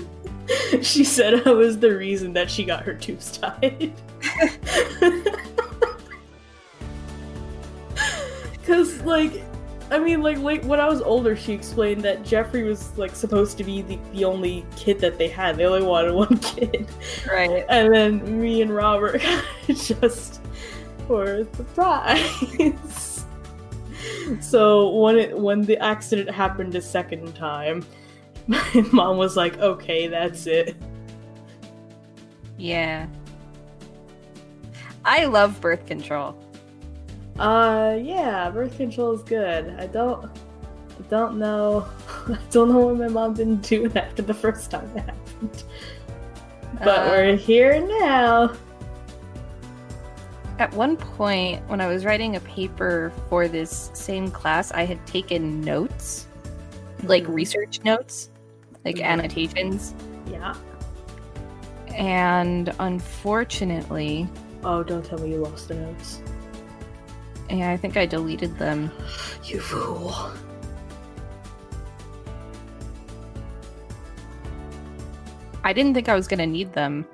she 0.82 1.04
said 1.04 1.46
I 1.46 1.50
was 1.50 1.78
the 1.78 1.94
reason 1.96 2.32
that 2.34 2.50
she 2.50 2.64
got 2.64 2.82
her 2.84 2.94
tubes 2.94 3.36
tied. 3.38 3.92
Cause 8.64 9.00
like 9.02 9.42
I 9.90 9.98
mean 9.98 10.22
like 10.22 10.38
like 10.38 10.62
when 10.64 10.78
I 10.78 10.88
was 10.88 11.02
older 11.02 11.34
she 11.34 11.52
explained 11.52 12.02
that 12.02 12.24
Jeffrey 12.24 12.62
was 12.62 12.96
like 12.96 13.16
supposed 13.16 13.58
to 13.58 13.64
be 13.64 13.82
the, 13.82 13.98
the 14.12 14.24
only 14.24 14.64
kid 14.76 15.00
that 15.00 15.18
they 15.18 15.26
had. 15.28 15.56
They 15.56 15.64
only 15.64 15.82
wanted 15.82 16.14
one 16.14 16.38
kid. 16.38 16.88
Right. 17.28 17.64
And 17.68 17.92
then 17.92 18.40
me 18.40 18.62
and 18.62 18.72
Robert 18.74 19.20
just 19.66 20.41
were 21.12 21.44
the 21.44 21.64
prize. 21.64 23.24
so 24.40 24.90
when 24.96 25.16
it 25.18 25.38
when 25.38 25.62
the 25.62 25.78
accident 25.78 26.30
happened 26.30 26.74
a 26.74 26.80
second 26.82 27.34
time, 27.34 27.84
my 28.46 28.84
mom 28.92 29.16
was 29.18 29.36
like, 29.36 29.58
"Okay, 29.58 30.06
that's 30.08 30.46
it." 30.46 30.76
Yeah. 32.56 33.06
I 35.04 35.24
love 35.24 35.60
birth 35.60 35.84
control. 35.86 36.36
Uh, 37.38 37.98
yeah, 38.00 38.48
birth 38.50 38.76
control 38.76 39.12
is 39.12 39.22
good. 39.22 39.74
I 39.78 39.86
don't, 39.88 40.26
I 40.26 41.02
don't 41.10 41.38
know, 41.38 41.88
I 42.28 42.38
don't 42.50 42.68
know 42.70 42.86
why 42.86 42.92
my 42.92 43.08
mom 43.08 43.34
didn't 43.34 43.62
do 43.62 43.86
it 43.86 43.96
after 43.96 44.22
the 44.22 44.34
first 44.34 44.70
time 44.70 44.88
it 44.94 45.00
happened. 45.00 45.64
But 46.78 46.98
Uh, 46.98 47.08
we're 47.10 47.36
here 47.36 47.80
now. 48.00 48.52
At 50.62 50.72
one 50.74 50.96
point, 50.96 51.60
when 51.68 51.80
I 51.80 51.88
was 51.88 52.04
writing 52.04 52.36
a 52.36 52.40
paper 52.40 53.12
for 53.28 53.48
this 53.48 53.90
same 53.94 54.30
class, 54.30 54.70
I 54.70 54.84
had 54.84 55.04
taken 55.08 55.60
notes, 55.60 56.28
like 57.02 57.24
Mhm. 57.24 57.34
research 57.34 57.80
notes, 57.84 58.30
like 58.84 58.94
Mhm. 58.94 59.02
annotations. 59.02 59.92
Yeah. 60.30 60.54
And 61.96 62.72
unfortunately, 62.78 64.28
Oh, 64.62 64.84
don't 64.84 65.04
tell 65.04 65.18
me 65.18 65.32
you 65.32 65.38
lost 65.38 65.66
the 65.66 65.74
notes. 65.74 66.22
yeah, 67.50 67.72
I 67.72 67.76
think 67.76 67.96
I 67.96 68.06
deleted 68.06 68.56
them. 68.56 68.92
You 69.42 69.58
fool. 69.58 70.14
I 75.64 75.72
didn't 75.72 75.94
think 75.94 76.08
I 76.08 76.14
was 76.14 76.28
going 76.28 76.38
to 76.38 76.46
need 76.46 76.72
them. 76.72 77.04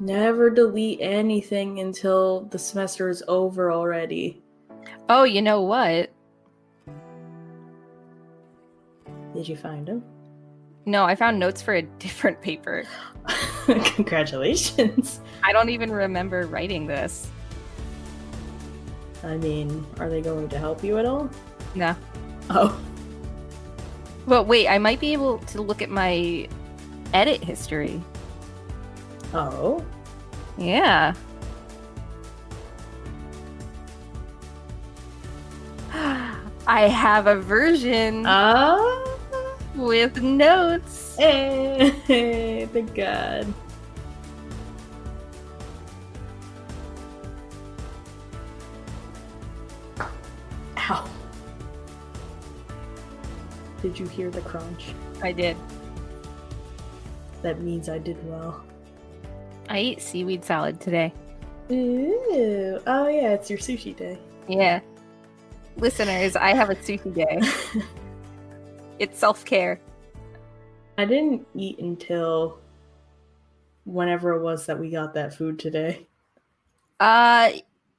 Never 0.00 0.50
delete 0.50 1.00
anything 1.00 1.80
until 1.80 2.42
the 2.46 2.58
semester 2.58 3.08
is 3.08 3.22
over 3.28 3.70
already. 3.70 4.42
Oh, 5.08 5.24
you 5.24 5.40
know 5.40 5.62
what? 5.62 6.10
Did 9.34 9.48
you 9.48 9.56
find 9.56 9.86
them? 9.86 10.04
No, 10.86 11.04
I 11.04 11.14
found 11.14 11.38
notes 11.38 11.62
for 11.62 11.74
a 11.74 11.82
different 11.82 12.40
paper. 12.42 12.84
Congratulations. 13.66 15.20
I 15.42 15.52
don't 15.52 15.70
even 15.70 15.90
remember 15.90 16.46
writing 16.46 16.86
this. 16.86 17.28
I 19.22 19.36
mean, 19.38 19.86
are 19.98 20.10
they 20.10 20.20
going 20.20 20.48
to 20.50 20.58
help 20.58 20.84
you 20.84 20.98
at 20.98 21.06
all? 21.06 21.30
No. 21.74 21.96
Oh. 22.50 22.78
But 24.26 24.44
wait, 24.44 24.68
I 24.68 24.78
might 24.78 25.00
be 25.00 25.12
able 25.12 25.38
to 25.38 25.62
look 25.62 25.80
at 25.80 25.88
my 25.88 26.48
edit 27.14 27.42
history. 27.42 28.02
Oh. 29.34 29.84
Yeah. 30.56 31.14
I 36.66 36.82
have 36.88 37.26
a 37.26 37.36
version 37.36 38.24
Ah. 38.26 39.04
with 39.74 40.22
notes. 40.22 41.16
Hey, 41.18 42.68
thank 42.72 42.94
God. 42.94 43.52
Ow. 50.78 51.08
Did 53.82 53.98
you 53.98 54.06
hear 54.06 54.30
the 54.30 54.40
crunch? 54.40 54.94
I 55.22 55.32
did. 55.32 55.56
That 57.42 57.60
means 57.60 57.88
I 57.88 57.98
did 57.98 58.16
well. 58.28 58.64
I 59.68 59.78
ate 59.78 60.02
seaweed 60.02 60.44
salad 60.44 60.80
today. 60.80 61.12
Ooh. 61.70 62.80
Oh 62.86 63.08
yeah, 63.08 63.32
it's 63.32 63.48
your 63.48 63.58
sushi 63.58 63.96
day. 63.96 64.18
Yeah. 64.48 64.80
Listeners, 65.76 66.36
I 66.36 66.54
have 66.54 66.70
a 66.70 66.74
sushi 66.76 67.14
day. 67.14 67.40
it's 68.98 69.18
self 69.18 69.44
care. 69.44 69.80
I 70.96 71.04
didn't 71.04 71.46
eat 71.54 71.78
until 71.78 72.58
whenever 73.84 74.32
it 74.32 74.42
was 74.42 74.66
that 74.66 74.78
we 74.78 74.90
got 74.90 75.14
that 75.14 75.34
food 75.34 75.58
today. 75.58 76.06
Uh, 77.00 77.50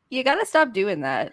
you 0.10 0.24
gotta 0.24 0.46
stop 0.46 0.74
doing 0.74 1.02
that. 1.02 1.32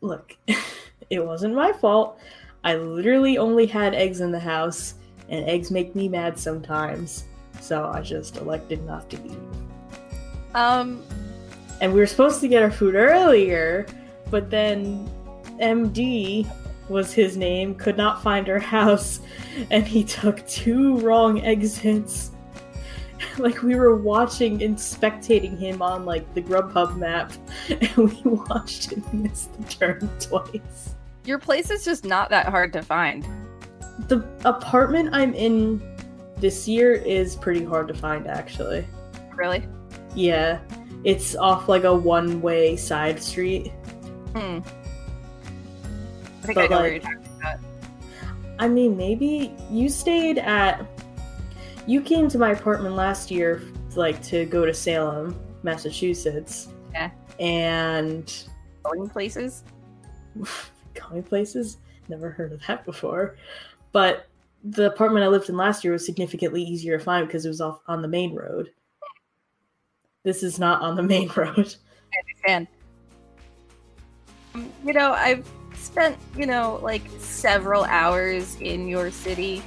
Look, 0.00 0.36
it 1.10 1.24
wasn't 1.24 1.54
my 1.54 1.72
fault. 1.72 2.18
I 2.64 2.76
literally 2.76 3.38
only 3.38 3.66
had 3.66 3.94
eggs 3.94 4.20
in 4.20 4.32
the 4.32 4.40
house, 4.40 4.94
and 5.28 5.48
eggs 5.48 5.70
make 5.70 5.94
me 5.94 6.08
mad 6.08 6.38
sometimes. 6.38 7.24
So 7.60 7.90
I 7.92 8.00
just 8.02 8.36
elected 8.36 8.84
not 8.84 9.08
to 9.10 9.16
eat. 9.24 9.38
Um, 10.54 11.02
And 11.80 11.92
we 11.92 12.00
were 12.00 12.06
supposed 12.06 12.40
to 12.40 12.48
get 12.48 12.62
our 12.62 12.70
food 12.70 12.94
earlier, 12.94 13.86
but 14.30 14.48
then 14.50 15.10
MD 15.60 16.50
was 16.88 17.12
his 17.12 17.36
name, 17.36 17.74
could 17.74 17.96
not 17.96 18.22
find 18.22 18.48
our 18.48 18.58
house, 18.58 19.20
and 19.70 19.86
he 19.86 20.02
took 20.04 20.46
two 20.46 20.96
wrong 21.00 21.44
exits. 21.44 22.30
like 23.38 23.62
we 23.62 23.74
were 23.74 23.96
watching 23.96 24.62
and 24.62 24.76
spectating 24.76 25.58
him 25.58 25.82
on 25.82 26.04
like 26.06 26.32
the 26.34 26.40
Grubhub 26.42 26.96
map, 26.96 27.32
and 27.68 27.96
we 27.96 28.20
watched 28.24 28.92
him 28.92 29.02
miss 29.12 29.46
the 29.58 29.64
turn 29.64 30.08
twice. 30.20 30.94
your 31.24 31.38
place 31.38 31.70
is 31.70 31.84
just 31.84 32.04
not 32.04 32.30
that 32.30 32.46
hard 32.46 32.72
to 32.72 32.82
find. 32.82 33.26
The 34.08 34.18
apartment 34.44 35.10
I'm 35.12 35.34
in 35.34 35.82
this 36.38 36.66
year 36.68 36.92
is 36.92 37.36
pretty 37.36 37.64
hard 37.64 37.88
to 37.88 37.94
find, 37.94 38.26
actually. 38.26 38.86
Really? 39.34 39.66
Yeah, 40.14 40.60
it's 41.04 41.36
off 41.36 41.68
like 41.68 41.84
a 41.84 41.94
one 41.94 42.40
way 42.40 42.76
side 42.76 43.22
street. 43.22 43.72
Hmm. 44.34 44.58
I 46.42 46.46
think 46.46 46.54
But, 46.54 46.58
I 46.58 46.66
know 46.66 46.80
where 46.80 46.92
like- 46.92 47.02
you're 47.04 47.12
talking 47.12 47.30
about. 47.40 47.58
I 48.58 48.68
mean, 48.68 48.96
maybe 48.96 49.54
you 49.70 49.88
stayed 49.88 50.38
at. 50.38 50.84
You 51.86 52.00
came 52.00 52.28
to 52.30 52.38
my 52.38 52.50
apartment 52.52 52.96
last 52.96 53.30
year, 53.30 53.62
like 53.94 54.22
to 54.24 54.44
go 54.46 54.64
to 54.64 54.72
Salem, 54.74 55.38
Massachusetts. 55.62 56.68
Yeah. 56.92 57.10
And 57.38 58.32
Going 58.82 59.08
places? 59.08 59.62
going 60.94 61.22
places? 61.22 61.78
Never 62.08 62.30
heard 62.30 62.52
of 62.52 62.64
that 62.66 62.84
before. 62.84 63.36
But 63.92 64.26
the 64.70 64.86
apartment 64.86 65.24
I 65.24 65.28
lived 65.28 65.48
in 65.48 65.56
last 65.56 65.84
year 65.84 65.92
was 65.92 66.04
significantly 66.04 66.62
easier 66.62 66.98
to 66.98 67.04
find 67.04 67.26
because 67.26 67.44
it 67.44 67.48
was 67.48 67.60
off 67.60 67.80
on 67.86 68.02
the 68.02 68.08
main 68.08 68.34
road. 68.34 68.70
This 70.24 70.42
is 70.42 70.58
not 70.58 70.82
on 70.82 70.96
the 70.96 71.02
main 71.14 71.30
road. 71.36 71.74
understand. 72.18 72.66
Um, 74.54 74.72
You 74.84 74.92
know, 74.92 75.12
I've 75.12 75.48
spent, 75.74 76.16
you 76.36 76.46
know, 76.46 76.80
like 76.82 77.02
several 77.18 77.84
hours 77.84 78.56
in 78.60 78.88
your 78.88 79.10
city, 79.10 79.62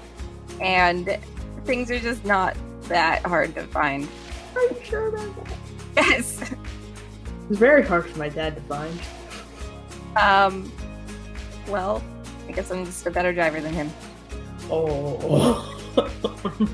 and 0.59 1.17
things 1.65 1.89
are 1.91 1.99
just 1.99 2.25
not 2.25 2.57
that 2.83 3.25
hard 3.25 3.55
to 3.55 3.63
find. 3.67 4.07
Are 4.55 4.61
you 4.63 4.75
sure 4.83 5.07
about 5.07 5.45
that? 5.45 5.57
Yes. 5.95 6.41
It 6.41 6.57
was 7.47 7.57
very 7.57 7.83
hard 7.83 8.05
for 8.07 8.19
my 8.19 8.29
dad 8.29 8.55
to 8.55 8.61
find. 8.63 8.99
Um, 10.15 10.71
well, 11.67 12.03
I 12.47 12.51
guess 12.51 12.69
I'm 12.71 12.83
just 12.85 13.05
a 13.05 13.11
better 13.11 13.31
driver 13.31 13.61
than 13.61 13.73
him. 13.73 13.91
Oh. 14.71 15.75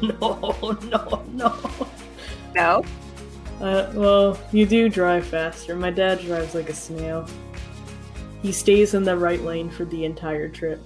no, 0.02 0.78
no, 0.90 1.26
no. 1.34 1.88
No? 2.54 2.86
Uh, 3.62 3.90
well, 3.94 4.40
you 4.52 4.66
do 4.66 4.90
drive 4.90 5.26
faster. 5.26 5.76
My 5.76 5.90
dad 5.90 6.20
drives 6.20 6.54
like 6.54 6.70
a 6.70 6.74
snail. 6.74 7.28
He 8.42 8.52
stays 8.52 8.94
in 8.94 9.04
the 9.04 9.18
right 9.18 9.42
lane 9.42 9.70
for 9.70 9.86
the 9.86 10.06
entire 10.06 10.50
trip. 10.50 10.82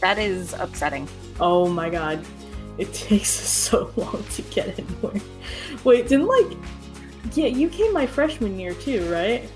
That 0.00 0.18
is 0.18 0.52
upsetting. 0.54 1.08
Oh 1.40 1.68
my 1.68 1.88
god. 1.88 2.24
It 2.78 2.92
takes 2.94 3.40
us 3.40 3.48
so 3.48 3.90
long 3.96 4.22
to 4.22 4.42
get 4.42 4.78
anywhere. 4.78 5.20
Wait, 5.82 6.08
didn't 6.08 6.26
like. 6.26 6.56
Yeah, 7.32 7.46
you 7.46 7.68
came 7.68 7.92
my 7.92 8.06
freshman 8.06 8.60
year 8.60 8.74
too, 8.74 9.10
right? 9.10 9.48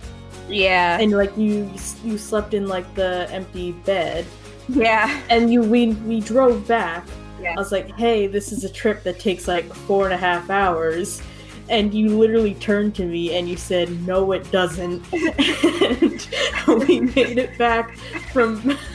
Yeah. 0.49 0.99
And 0.99 1.13
like 1.13 1.37
you 1.37 1.71
you 2.03 2.17
slept 2.17 2.55
in 2.55 2.67
like 2.67 2.93
the 2.95 3.29
empty 3.31 3.73
bed. 3.73 4.25
Yeah. 4.69 5.21
And 5.29 5.53
you 5.53 5.63
we 5.63 5.89
we 5.89 6.21
drove 6.21 6.67
back. 6.67 7.07
Yeah. 7.41 7.53
I 7.53 7.57
was 7.57 7.73
like, 7.73 7.91
hey, 7.97 8.27
this 8.27 8.53
is 8.53 8.65
a 8.65 8.69
trip 8.69 9.03
that 9.05 9.19
takes 9.19 9.47
like 9.49 9.73
four 9.73 10.05
and 10.05 10.15
a 10.15 10.19
half 10.19 10.51
hours. 10.51 11.23
And 11.69 11.93
you 11.93 12.17
literally 12.17 12.55
turned 12.55 12.95
to 12.97 13.05
me 13.05 13.37
and 13.37 13.49
you 13.49 13.57
said, 13.57 13.91
no, 14.07 14.33
it 14.33 14.51
doesn't. 14.51 15.05
and 15.13 16.89
we 16.89 17.01
made 17.01 17.39
it 17.39 17.57
back 17.59 17.97
from 18.33 18.77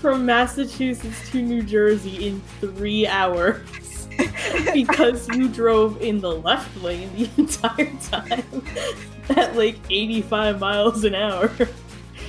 from 0.00 0.24
Massachusetts 0.24 1.30
to 1.30 1.42
New 1.42 1.62
Jersey 1.62 2.28
in 2.28 2.40
three 2.60 3.06
hours 3.06 4.08
because 4.72 5.28
you 5.28 5.48
drove 5.48 6.00
in 6.00 6.20
the 6.20 6.32
left 6.32 6.74
lane 6.82 7.10
the 7.16 7.28
entire 7.36 7.92
time 8.00 8.62
at 9.36 9.54
like 9.56 9.78
85 9.90 10.58
miles 10.60 11.04
an 11.04 11.14
hour, 11.14 11.50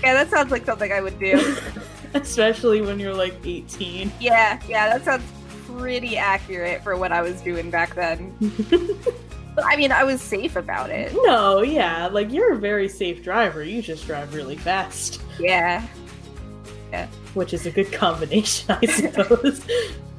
Yeah, 0.04 0.14
that 0.16 0.30
sounds 0.30 0.52
like 0.52 0.66
something 0.66 0.92
I 0.92 1.02
would 1.02 1.20
do. 1.20 1.58
especially 2.14 2.82
when 2.82 3.00
you're 3.00 3.14
like 3.14 3.36
18. 3.46 4.12
yeah, 4.20 4.60
yeah, 4.68 4.90
that 4.98 5.06
sounds 5.06 5.24
pretty 5.68 6.18
accurate 6.18 6.84
for 6.84 6.98
what 6.98 7.12
I 7.12 7.22
was 7.22 7.40
doing 7.42 7.70
back 7.70 7.96
then. 7.96 8.36
But 9.54 9.66
I 9.66 9.76
mean, 9.76 9.92
I 9.92 10.06
was 10.06 10.22
safe 10.22 10.56
about 10.56 10.90
it. 10.92 11.12
No, 11.14 11.62
yeah, 11.62 12.08
like 12.08 12.32
you're 12.32 12.54
a 12.54 12.58
very 12.58 12.88
safe 12.88 13.22
driver. 13.22 13.62
You 13.66 13.82
just 13.82 14.08
drive 14.08 14.34
really 14.34 14.56
fast, 14.56 15.22
Yeah. 15.42 15.86
which 17.34 17.54
is 17.54 17.66
a 17.66 17.72
good 17.72 17.92
combination, 17.92 18.78
I 18.82 18.86
suppose. 18.86 19.62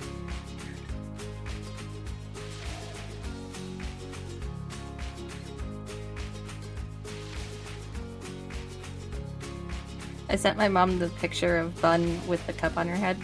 I 10.33 10.37
sent 10.37 10.57
my 10.57 10.67
mom 10.67 10.99
the 10.99 11.11
picture 11.11 11.59
of 11.59 11.79
Bun 11.83 12.27
with 12.27 12.45
the 12.47 12.55
cup 12.55 12.79
on 12.79 12.89
her 12.89 12.97
head. 12.97 13.19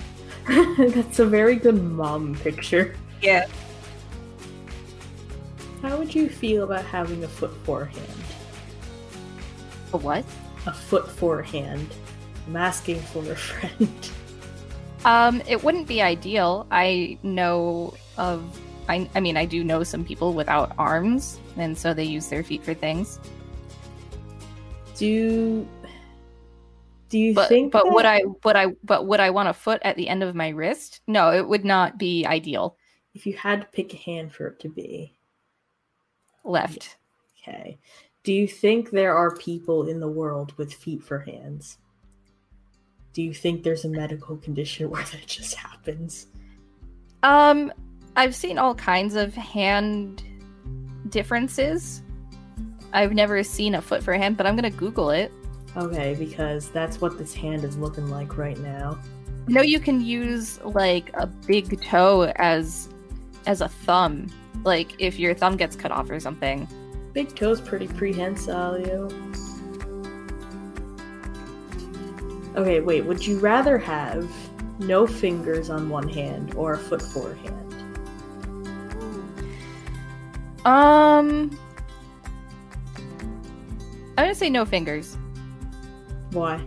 That's 0.79 1.19
a 1.19 1.25
very 1.25 1.57
good 1.57 1.83
mom 1.83 2.35
picture. 2.35 2.95
Yeah. 3.23 3.47
How 5.81 5.97
would 5.97 6.15
you 6.15 6.29
feel 6.29 6.65
about 6.65 6.85
having 6.85 7.25
a 7.25 7.29
foot 7.29 7.57
forehand? 7.65 8.07
A 9.95 9.97
what? 9.97 10.23
A 10.67 10.73
foot 10.73 11.11
forehand. 11.11 11.95
I'm 12.47 12.57
asking 12.57 13.01
for 13.01 13.21
a 13.33 13.37
friend. 13.37 14.11
Um, 15.07 15.43
it 15.49 15.65
wouldn't 15.65 15.89
be 15.89 16.03
ideal. 16.03 16.67
I 16.71 17.19
know 17.23 17.95
of 18.19 18.43
I 18.87 19.09
I 19.15 19.21
mean 19.21 19.39
I 19.39 19.47
do 19.47 19.65
know 19.65 19.83
some 19.83 20.05
people 20.05 20.35
without 20.35 20.73
arms 20.77 21.41
and 21.57 21.79
so 21.79 21.95
they 21.95 22.05
use 22.05 22.29
their 22.29 22.43
feet 22.43 22.63
for 22.63 22.75
things. 22.75 23.19
Do 24.97 25.67
do 27.09 27.19
you 27.19 27.35
But 27.35 27.49
think 27.49 27.73
but 27.73 27.91
would 27.93 28.05
I 28.05 28.23
would 28.45 28.57
I 28.57 28.67
but 28.85 29.07
would 29.07 29.21
I 29.21 29.31
want 29.31 29.49
a 29.49 29.53
foot 29.55 29.81
at 29.85 29.97
the 29.97 30.09
end 30.09 30.23
of 30.23 30.35
my 30.35 30.49
wrist? 30.51 31.01
No, 31.07 31.33
it 31.33 31.49
would 31.49 31.65
not 31.65 31.99
be 31.99 32.25
ideal. 32.27 32.77
if 33.15 33.27
you 33.27 33.35
had 33.35 33.61
to 33.63 33.67
pick 33.69 33.93
a 33.95 33.97
hand 33.97 34.33
for 34.33 34.47
it 34.49 34.61
to 34.61 34.69
be, 34.69 35.17
Left. 36.45 36.97
okay. 37.41 37.79
Do 38.25 38.33
you 38.33 38.47
think 38.49 38.91
there 38.91 39.17
are 39.17 39.35
people 39.37 39.89
in 39.89 40.01
the 40.01 40.09
world 40.09 40.53
with 40.59 40.73
feet 40.73 41.03
for 41.03 41.21
hands? 41.21 41.79
Do 43.15 43.23
you 43.23 43.33
think 43.35 43.63
there's 43.63 43.85
a 43.85 43.89
medical 43.89 44.37
condition 44.37 44.91
where 44.91 45.05
that 45.05 45.27
just 45.27 45.55
happens? 45.55 46.27
Um 47.23 47.73
I've 48.17 48.35
seen 48.35 48.59
all 48.59 48.75
kinds 48.75 49.15
of 49.15 49.35
hand 49.35 50.23
differences. 51.09 52.03
I've 52.93 53.13
never 53.13 53.43
seen 53.43 53.75
a 53.75 53.83
foot 53.83 54.03
for 54.03 54.13
a 54.13 54.19
hand, 54.19 54.37
but 54.37 54.47
I'm 54.47 54.57
gonna 54.57 54.71
Google 54.71 55.11
it. 55.11 55.31
Okay, 55.79 56.17
because 56.19 56.71
that's 56.71 57.01
what 57.01 57.19
this 57.19 57.33
hand 57.33 57.63
is 57.63 57.77
looking 57.77 58.11
like 58.11 58.37
right 58.37 58.59
now. 58.59 58.99
No, 59.47 59.63
you 59.63 59.79
can 59.79 60.01
use 60.05 60.61
like 60.65 61.11
a 61.15 61.27
big 61.27 61.81
toe 61.81 62.33
as 62.35 62.89
as 63.47 63.61
a 63.61 63.69
thumb. 63.69 64.27
Like 64.65 64.93
if 64.99 65.21
your 65.21 65.35
thumb 65.35 65.57
gets 65.57 65.77
cut 65.77 65.93
off 65.93 66.11
or 66.11 66.19
something. 66.19 66.67
Big 67.13 67.35
toe's 67.37 67.61
pretty 67.61 67.87
prehensile, 67.87 68.81
yo. 68.81 69.09
Okay, 72.57 72.81
wait, 72.81 73.05
would 73.05 73.25
you 73.25 73.39
rather 73.39 73.79
have 73.79 74.29
no 74.81 75.07
fingers 75.07 75.71
on 75.71 75.89
one 75.89 76.09
hand 76.09 76.55
or 76.55 76.73
a 76.73 76.79
foot 76.79 77.01
for 77.01 77.35
hand? 77.35 77.75
Um 80.65 81.57
I'm 84.19 84.25
gonna 84.25 84.35
say 84.35 84.51
no 84.51 84.65
fingers. 84.65 85.17
Why? 86.33 86.61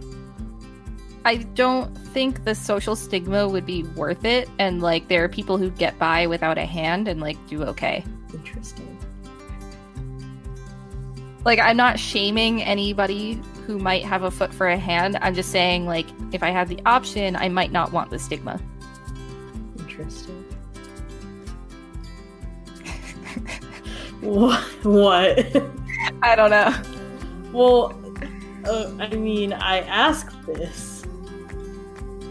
I 1.24 1.38
don't 1.38 1.96
think 1.96 2.46
the 2.46 2.56
social 2.56 2.96
stigma 2.96 3.48
would 3.48 3.66
be 3.66 3.84
worth 3.84 4.26
it, 4.26 4.50
and 4.58 4.82
like 4.82 5.08
there 5.08 5.24
are 5.24 5.30
people 5.30 5.58
who 5.58 5.70
get 5.70 6.00
by 6.00 6.26
without 6.26 6.58
a 6.58 6.66
hand 6.66 7.08
and 7.08 7.22
like 7.22 7.38
do 7.48 7.64
okay. 7.64 8.04
Interesting. 8.34 8.98
Like 11.46 11.60
I'm 11.60 11.78
not 11.78 12.00
shaming 12.00 12.64
anybody 12.64 13.40
who 13.68 13.78
might 13.78 14.04
have 14.04 14.24
a 14.24 14.32
foot 14.32 14.54
for 14.54 14.68
a 14.68 14.78
hand. 14.78 15.18
I'm 15.22 15.36
just 15.36 15.52
saying 15.52 15.86
like 15.86 16.08
if 16.32 16.42
I 16.42 16.50
had 16.50 16.68
the 16.68 16.80
option, 16.86 17.36
I 17.36 17.50
might 17.50 17.72
not 17.72 17.92
want 17.92 18.10
the 18.10 18.18
stigma. 18.18 18.60
Interesting. 19.78 20.44
what? 24.22 24.60
What? 24.84 25.64
I 26.24 26.36
don't 26.36 26.50
know. 26.50 26.76
Well, 27.52 28.01
uh, 28.66 28.92
I 29.00 29.16
mean, 29.16 29.54
I 29.54 29.80
ask 29.80 30.32
this 30.46 31.04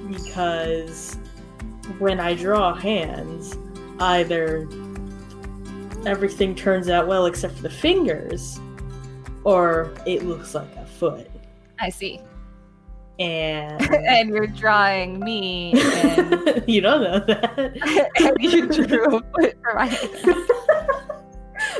because 0.09 1.16
when 1.99 2.21
I 2.21 2.35
draw 2.35 2.75
hands, 2.75 3.57
either 4.01 4.69
everything 6.07 6.55
turns 6.55 6.88
out 6.88 7.07
well 7.07 7.27
except 7.27 7.57
for 7.57 7.62
the 7.62 7.71
fingers, 7.71 8.61
or 9.45 9.93
it 10.07 10.25
looks 10.25 10.55
like 10.55 10.75
a 10.77 10.87
foot. 10.87 11.31
I 11.79 11.90
see. 11.90 12.21
And 13.19 13.83
and 13.95 14.31
you're 14.31 14.47
drawing 14.47 15.21
me, 15.21 15.73
and, 15.75 16.64
you 16.66 16.81
don't 16.81 17.03
know 17.03 17.21
that. 17.21 18.11
and 18.21 18.37
you 18.40 18.66
drew 18.66 19.16
a 19.16 19.23
foot 19.33 19.57
for 19.62 19.75
my 19.75 19.88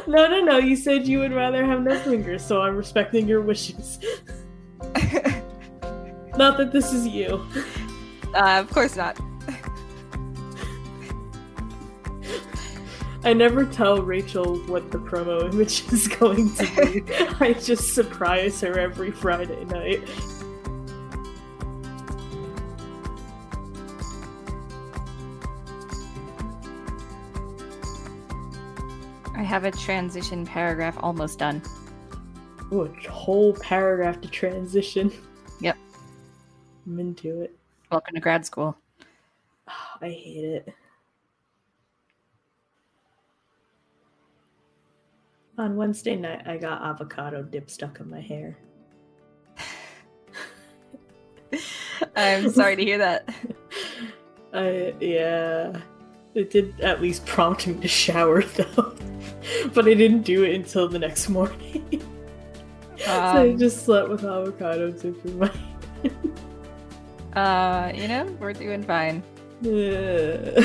no, 0.07 0.29
no, 0.29 0.41
no. 0.41 0.59
You 0.59 0.77
said 0.77 1.07
you 1.07 1.19
would 1.21 1.33
rather 1.33 1.65
have 1.65 1.83
no 1.83 1.99
fingers, 1.99 2.45
so 2.45 2.63
I'm 2.63 2.77
respecting 2.77 3.27
your 3.29 3.41
wishes. 3.41 3.99
Not 6.37 6.57
that 6.59 6.71
this 6.73 6.93
is 6.93 7.07
you. 7.07 7.47
Uh, 8.35 8.61
of 8.61 8.71
course 8.71 8.97
not. 8.97 9.19
I 13.23 13.35
never 13.35 13.67
tell 13.67 14.01
Rachel 14.01 14.57
what 14.61 14.91
the 14.91 14.99
promo 14.99 15.53
image 15.53 15.85
is 15.93 16.09
going 16.09 16.55
to 16.55 16.63
be. 16.63 17.15
I 17.41 17.53
just 17.53 17.95
surprise 17.95 18.61
her 18.63 18.79
every 18.79 19.11
Friday 19.11 19.65
night. 19.67 20.09
I 29.37 29.43
have 29.43 29.65
a 29.65 29.71
transition 29.71 30.47
paragraph 30.47 30.97
almost 31.01 31.39
done. 31.39 31.63
Ooh, 32.73 32.83
a 32.83 33.11
whole 33.11 33.53
paragraph 33.55 34.21
to 34.21 34.29
transition. 34.29 35.11
Yep. 35.61 35.77
I'm 36.87 37.01
into 37.01 37.41
it. 37.41 37.57
Welcome 37.91 38.15
to 38.15 38.21
grad 38.21 38.47
school. 38.47 38.77
I 40.01 40.09
hate 40.09 40.45
it. 40.45 40.75
On 45.59 45.77
Wednesday 45.77 46.17
night, 46.17 46.47
I 46.47 46.57
got 46.57 46.81
avocado 46.81 47.43
dip 47.43 47.69
stuck 47.69 48.01
in 48.01 48.09
my 48.09 48.21
hair. 48.21 48.57
I'm 52.17 52.51
sorry 52.51 52.77
to 52.77 52.83
hear 52.83 52.99
that. 52.99 53.29
I 54.55 54.95
yeah. 55.01 55.77
It 56.35 56.51
did 56.51 56.81
at 56.81 57.03
least 57.03 57.27
prompt 57.27 57.67
me 57.67 57.75
to 57.81 57.89
shower 57.89 58.43
though. 58.43 58.95
but 59.75 59.89
I 59.89 59.95
didn't 59.95 60.23
do 60.23 60.45
it 60.45 60.55
until 60.55 60.89
the 60.89 60.99
next 60.99 61.29
morning. 61.29 62.01
So 63.05 63.11
I 63.13 63.51
Um, 63.51 63.59
just 63.59 63.85
slept 63.85 64.09
with 64.09 64.25
avocado 64.25 64.91
dip 64.91 65.25
in 65.25 65.39
my 65.39 65.51
uh, 67.39 67.93
you 67.95 68.09
know, 68.09 68.25
we're 68.41 68.53
doing 68.53 68.83
fine. 68.83 69.23
Uh, 69.65 69.67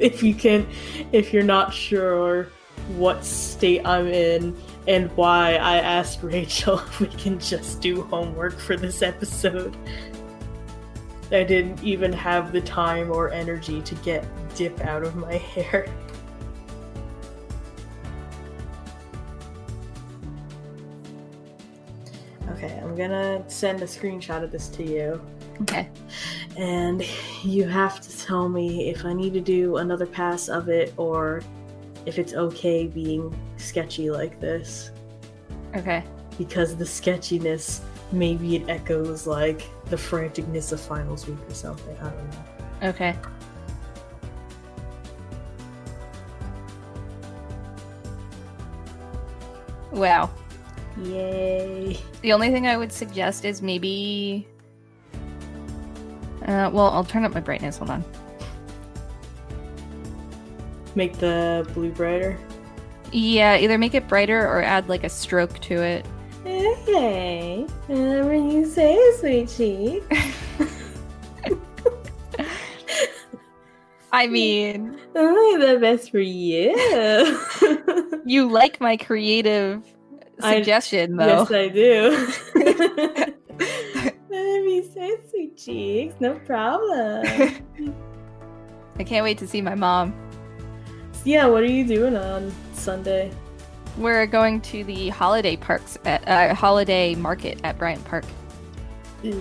if 0.00 0.22
you 0.22 0.34
can 0.34 0.66
if 1.12 1.32
you're 1.32 1.44
not 1.44 1.72
sure 1.72 2.48
what 2.96 3.24
state 3.24 3.86
I'm 3.86 4.08
in 4.08 4.56
and 4.88 5.10
why 5.16 5.54
I 5.54 5.76
asked 5.76 6.22
Rachel 6.22 6.78
if 6.78 7.00
we 7.00 7.06
can 7.06 7.38
just 7.38 7.80
do 7.80 8.02
homework 8.02 8.58
for 8.58 8.76
this 8.76 9.02
episode. 9.02 9.76
I 11.30 11.44
didn't 11.44 11.84
even 11.84 12.12
have 12.12 12.50
the 12.50 12.60
time 12.60 13.12
or 13.12 13.30
energy 13.30 13.80
to 13.82 13.94
get 13.96 14.26
dip 14.56 14.80
out 14.80 15.04
of 15.04 15.14
my 15.14 15.34
hair. 15.54 15.86
Gonna 23.08 23.42
send 23.48 23.82
a 23.82 23.86
screenshot 23.86 24.42
of 24.42 24.50
this 24.50 24.68
to 24.68 24.84
you 24.84 25.20
Okay. 25.62 25.88
and 26.56 27.04
you 27.42 27.66
have 27.66 28.00
to 28.00 28.18
tell 28.18 28.48
me 28.48 28.88
if 28.90 29.04
I 29.04 29.12
need 29.12 29.34
to 29.34 29.40
do 29.40 29.76
another 29.76 30.06
pass 30.06 30.48
of 30.48 30.68
it 30.68 30.94
or 30.96 31.42
if 32.06 32.18
it's 32.18 32.32
okay 32.32 32.86
being 32.86 33.34
sketchy 33.56 34.10
like 34.10 34.40
this. 34.40 34.90
Okay. 35.76 36.02
Because 36.38 36.76
the 36.76 36.86
sketchiness, 36.86 37.82
maybe 38.10 38.56
it 38.56 38.68
echoes 38.68 39.26
like 39.26 39.68
the 39.86 39.96
franticness 39.96 40.72
of 40.72 40.80
finals 40.80 41.26
week 41.26 41.38
or 41.46 41.54
something. 41.54 41.96
I 41.98 42.10
don't 42.10 42.30
know. 42.30 42.88
Okay. 42.88 43.16
Wow. 49.92 50.30
Yay. 51.04 51.98
The 52.22 52.32
only 52.32 52.50
thing 52.50 52.66
I 52.66 52.76
would 52.76 52.92
suggest 52.92 53.44
is 53.44 53.62
maybe. 53.62 54.46
Uh, 56.42 56.70
well, 56.72 56.90
I'll 56.90 57.04
turn 57.04 57.24
up 57.24 57.32
my 57.32 57.40
brightness. 57.40 57.78
Hold 57.78 57.90
on. 57.90 58.04
Make 60.94 61.18
the 61.18 61.68
blue 61.74 61.90
brighter. 61.90 62.38
Yeah, 63.12 63.56
either 63.56 63.78
make 63.78 63.94
it 63.94 64.06
brighter 64.08 64.46
or 64.46 64.62
add 64.62 64.88
like 64.88 65.04
a 65.04 65.08
stroke 65.08 65.58
to 65.60 65.82
it. 65.82 66.06
Okay. 66.44 67.66
Whatever 67.86 68.34
you 68.34 68.66
say, 68.66 68.98
sweet 69.18 69.48
cheek. 69.48 70.02
I 74.12 74.26
mean, 74.26 74.98
Only 75.14 75.66
the 75.66 75.78
best 75.78 76.10
for 76.10 76.18
you. 76.18 76.74
you 78.26 78.50
like 78.50 78.80
my 78.80 78.96
creative 78.96 79.82
I- 80.44 80.54
suggestion, 80.56 81.16
though. 81.16 81.46
Yes, 81.48 81.50
I 81.52 81.68
do. 81.68 82.26
Let 84.30 84.64
me 84.64 84.82
say 84.94 85.16
sweet 85.28 85.56
cheeks, 85.56 86.14
no 86.20 86.34
problem. 86.40 87.26
I 88.98 89.04
can't 89.04 89.24
wait 89.24 89.38
to 89.38 89.46
see 89.46 89.60
my 89.60 89.74
mom. 89.74 90.14
yeah, 91.24 91.46
what 91.46 91.62
are 91.62 91.66
you 91.70 91.86
doing 91.86 92.16
on 92.16 92.52
Sunday? 92.74 93.30
We're 93.98 94.26
going 94.26 94.60
to 94.62 94.84
the 94.84 95.08
holiday 95.08 95.56
parks 95.56 95.98
at 96.04 96.26
uh, 96.28 96.54
holiday 96.54 97.14
market 97.16 97.60
at 97.64 97.76
Bryant 97.78 98.04
Park. 98.04 98.24
Yeah. 99.22 99.32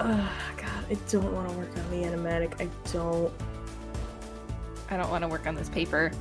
Oh, 0.00 0.32
God, 0.56 0.84
I 0.90 0.94
don't 1.10 1.32
want 1.34 1.50
to 1.50 1.56
work 1.56 1.76
on 1.76 1.90
the 1.90 2.06
animatic. 2.06 2.60
I 2.60 2.68
don't. 2.92 3.32
I 4.90 4.96
don't 4.96 5.10
want 5.10 5.22
to 5.24 5.28
work 5.28 5.46
on 5.46 5.54
this 5.54 5.68
paper. 5.68 6.12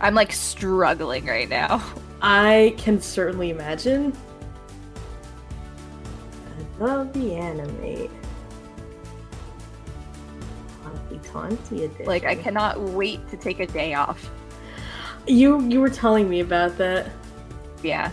I'm 0.00 0.14
like 0.14 0.32
struggling 0.32 1.26
right 1.26 1.48
now. 1.48 1.82
I 2.20 2.74
can 2.76 3.00
certainly 3.00 3.50
imagine. 3.50 4.12
I 6.78 6.84
love 6.84 7.12
the 7.12 7.34
anime. 7.34 8.10
Happy 10.82 11.20
20 11.22 11.84
edition. 11.84 12.06
Like 12.06 12.24
I 12.24 12.34
cannot 12.34 12.80
wait 12.80 13.26
to 13.30 13.36
take 13.36 13.60
a 13.60 13.66
day 13.66 13.94
off. 13.94 14.30
You 15.26 15.60
you 15.68 15.80
were 15.80 15.90
telling 15.90 16.28
me 16.28 16.40
about 16.40 16.76
that. 16.78 17.10
Yeah. 17.82 18.10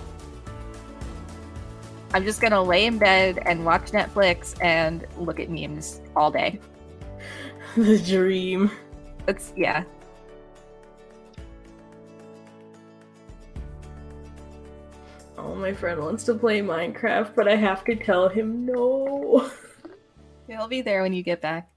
I'm 2.13 2.23
just 2.23 2.41
gonna 2.41 2.61
lay 2.61 2.85
in 2.85 2.97
bed 2.97 3.39
and 3.45 3.65
watch 3.65 3.91
Netflix 3.91 4.55
and 4.63 5.05
look 5.17 5.39
at 5.39 5.49
memes 5.49 6.01
all 6.15 6.31
day. 6.31 6.59
the 7.75 7.99
dream. 7.99 8.71
It's 9.27 9.53
yeah. 9.55 9.83
Oh, 15.43 15.55
my 15.55 15.73
friend 15.73 15.99
wants 15.99 16.23
to 16.25 16.35
play 16.35 16.61
Minecraft, 16.61 17.35
but 17.35 17.49
I 17.49 17.57
have 17.57 17.83
to 17.85 17.95
tell 17.95 18.29
him 18.29 18.65
no. 18.65 19.51
He'll 20.47 20.69
be 20.69 20.81
there 20.81 21.01
when 21.01 21.11
you 21.11 21.21
get 21.21 21.41
back. 21.41 21.69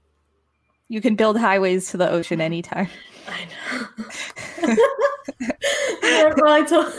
You 0.87 1.01
can 1.01 1.15
build 1.15 1.37
highways 1.37 1.91
to 1.91 1.97
the 1.97 2.09
ocean 2.09 2.39
anytime. 2.39 2.87
I 3.27 3.47
know. 4.63 4.75
Yeah, 6.17 6.33
well, 6.35 6.51
I 6.51 6.61
told. 6.63 6.93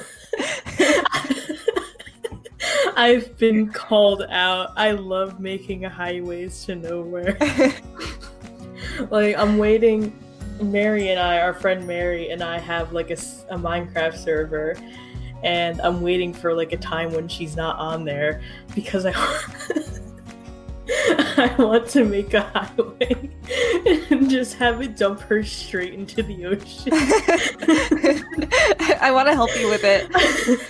I've 2.96 3.36
been 3.38 3.72
called 3.72 4.22
out. 4.28 4.72
I 4.76 4.92
love 4.92 5.40
making 5.40 5.82
highways 5.82 6.64
to 6.66 6.76
nowhere. 6.76 7.36
like 9.10 9.36
I'm 9.36 9.58
waiting. 9.58 10.16
Mary 10.62 11.08
and 11.10 11.18
I, 11.20 11.40
our 11.40 11.54
friend 11.54 11.86
Mary 11.86 12.30
and 12.30 12.42
I, 12.42 12.58
have 12.58 12.92
like 12.92 13.10
a 13.10 13.16
Minecraft 13.16 14.16
server, 14.16 14.76
and 15.42 15.80
I'm 15.80 16.00
waiting 16.00 16.32
for 16.32 16.54
like 16.54 16.72
a 16.72 16.76
time 16.76 17.12
when 17.12 17.28
she's 17.28 17.56
not 17.56 17.78
on 17.78 18.04
there 18.04 18.42
because 18.74 19.06
I. 19.06 19.12
I 21.36 21.54
want 21.58 21.88
to 21.90 22.04
make 22.04 22.32
a 22.32 22.40
highway 22.40 23.30
and 24.10 24.30
just 24.30 24.54
have 24.54 24.80
it 24.80 24.96
dump 24.96 25.20
her 25.20 25.44
straight 25.44 25.92
into 25.92 26.22
the 26.22 26.46
ocean. 26.46 26.92
I 29.00 29.10
want 29.12 29.28
to 29.28 29.34
help 29.34 29.50
you 29.58 29.68
with 29.68 29.82
it. 29.84 30.08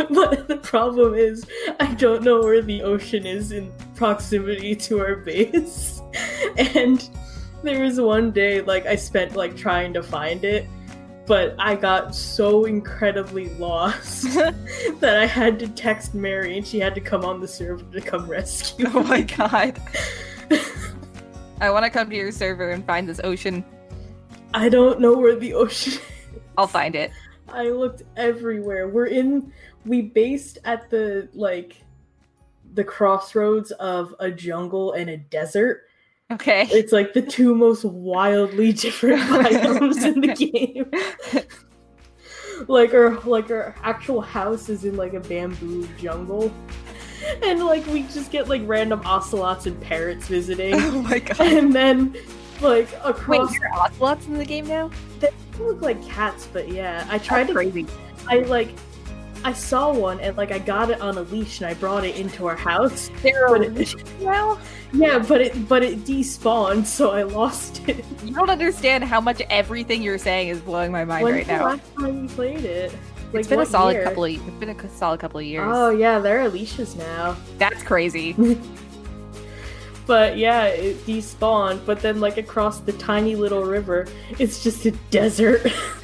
but 0.10 0.48
the 0.48 0.56
problem 0.56 1.14
is, 1.14 1.46
I 1.78 1.94
don't 1.94 2.22
know 2.22 2.40
where 2.40 2.62
the 2.62 2.82
ocean 2.82 3.26
is 3.26 3.52
in 3.52 3.72
proximity 3.94 4.74
to 4.76 5.00
our 5.00 5.16
base. 5.16 6.02
And 6.56 7.08
there 7.62 7.82
was 7.82 8.00
one 8.00 8.32
day, 8.32 8.60
like, 8.60 8.86
I 8.86 8.96
spent, 8.96 9.36
like, 9.36 9.56
trying 9.56 9.92
to 9.94 10.02
find 10.02 10.44
it 10.44 10.66
but 11.28 11.54
I 11.58 11.76
got 11.76 12.14
so 12.14 12.64
incredibly 12.64 13.50
lost 13.50 14.22
that 14.34 15.18
I 15.18 15.26
had 15.26 15.58
to 15.58 15.68
text 15.68 16.14
Mary 16.14 16.56
and 16.56 16.66
she 16.66 16.80
had 16.80 16.94
to 16.94 17.00
come 17.02 17.24
on 17.24 17.40
the 17.40 17.46
server 17.46 17.84
to 17.92 18.00
come 18.00 18.26
rescue. 18.26 18.86
Oh 18.92 19.02
my 19.04 19.20
god. 19.36 19.78
I 21.60 21.70
want 21.70 21.84
to 21.84 21.90
come 21.90 22.08
to 22.08 22.16
your 22.16 22.32
server 22.32 22.70
and 22.70 22.84
find 22.84 23.06
this 23.06 23.20
ocean. 23.22 23.62
I 24.54 24.70
don't 24.70 25.00
know 25.00 25.12
where 25.12 25.36
the 25.36 25.52
ocean 25.52 25.92
is. 25.92 26.00
I'll 26.56 26.66
find 26.66 26.96
it. 26.96 27.12
I 27.52 27.68
looked 27.68 28.02
everywhere. 28.16 28.88
We're 28.88 29.06
in 29.06 29.52
we 29.84 30.02
based 30.02 30.58
at 30.64 30.88
the 30.90 31.28
like 31.34 31.76
the 32.74 32.84
crossroads 32.84 33.70
of 33.72 34.14
a 34.18 34.30
jungle 34.30 34.92
and 34.92 35.10
a 35.10 35.16
desert 35.16 35.87
Okay. 36.30 36.68
It's 36.70 36.92
like 36.92 37.14
the 37.14 37.22
two 37.22 37.54
most 37.54 37.84
wildly 37.84 38.72
different 38.72 39.20
biomes 39.22 40.04
in 40.04 40.20
the 40.20 40.34
game. 40.34 40.90
like 42.68 42.92
our 42.92 43.18
like 43.20 43.50
our 43.50 43.74
actual 43.82 44.20
house 44.20 44.68
is 44.68 44.84
in 44.84 44.96
like 44.96 45.14
a 45.14 45.20
bamboo 45.20 45.88
jungle. 45.98 46.52
And 47.42 47.64
like 47.64 47.86
we 47.86 48.02
just 48.04 48.30
get 48.30 48.48
like 48.48 48.62
random 48.66 49.00
ocelots 49.04 49.66
and 49.66 49.80
parrots 49.80 50.28
visiting. 50.28 50.74
Oh 50.74 51.02
my 51.02 51.18
god. 51.18 51.40
And 51.40 51.72
then 51.72 52.14
like 52.60 52.90
Wait, 52.92 53.00
across 53.04 53.58
there 53.58 53.72
are 53.72 53.86
ocelots 53.86 54.26
in 54.26 54.34
the 54.34 54.44
game 54.44 54.66
now? 54.66 54.90
they 55.20 55.30
look 55.58 55.80
like 55.80 56.02
cats, 56.06 56.46
but 56.52 56.68
yeah. 56.68 57.06
I 57.10 57.18
tried 57.18 57.44
That's 57.44 57.48
to 57.48 57.54
crazy. 57.54 57.86
I 58.28 58.40
like 58.40 58.68
I 59.44 59.52
saw 59.52 59.92
one 59.92 60.20
and 60.20 60.36
like 60.36 60.52
I 60.52 60.58
got 60.58 60.90
it 60.90 61.00
on 61.00 61.16
a 61.16 61.22
leash 61.22 61.60
and 61.60 61.70
I 61.70 61.74
brought 61.74 62.04
it 62.04 62.16
into 62.16 62.46
our 62.46 62.56
house. 62.56 63.10
There 63.22 63.48
are 63.48 63.58
now? 64.20 64.58
Yeah, 64.92 65.18
but 65.18 65.42
it 65.42 65.68
but 65.68 65.82
it 65.82 66.04
despawned, 66.04 66.86
so 66.86 67.10
I 67.10 67.22
lost 67.22 67.86
it. 67.88 68.02
You 68.24 68.32
don't 68.32 68.48
understand 68.48 69.04
how 69.04 69.20
much 69.20 69.42
everything 69.50 70.02
you're 70.02 70.16
saying 70.16 70.48
is 70.48 70.60
blowing 70.60 70.90
my 70.90 71.04
mind 71.04 71.24
When's 71.24 71.36
right 71.36 71.46
the 71.46 71.52
now. 71.52 71.64
last 71.64 71.94
time 71.94 72.22
you 72.22 72.28
played 72.30 72.64
it? 72.64 72.92
Like, 73.32 73.40
it's 73.40 73.48
been 73.48 73.60
a 73.60 73.66
solid 73.66 73.92
year? 73.92 74.04
couple 74.04 74.24
of 74.24 74.30
it's 74.30 74.58
been 74.58 74.70
a 74.70 74.88
solid 74.88 75.20
couple 75.20 75.40
of 75.40 75.44
years. 75.44 75.66
Oh 75.68 75.90
yeah, 75.90 76.18
there 76.20 76.40
are 76.40 76.48
leashes 76.48 76.96
now. 76.96 77.36
That's 77.58 77.82
crazy. 77.82 78.34
But 80.08 80.38
yeah, 80.38 80.64
it 80.68 80.96
despawned. 81.06 81.84
But 81.84 82.00
then, 82.00 82.18
like 82.18 82.38
across 82.38 82.80
the 82.80 82.94
tiny 82.94 83.36
little 83.36 83.62
river, 83.62 84.08
it's 84.38 84.64
just 84.64 84.86
a 84.86 84.92
desert. 85.10 85.60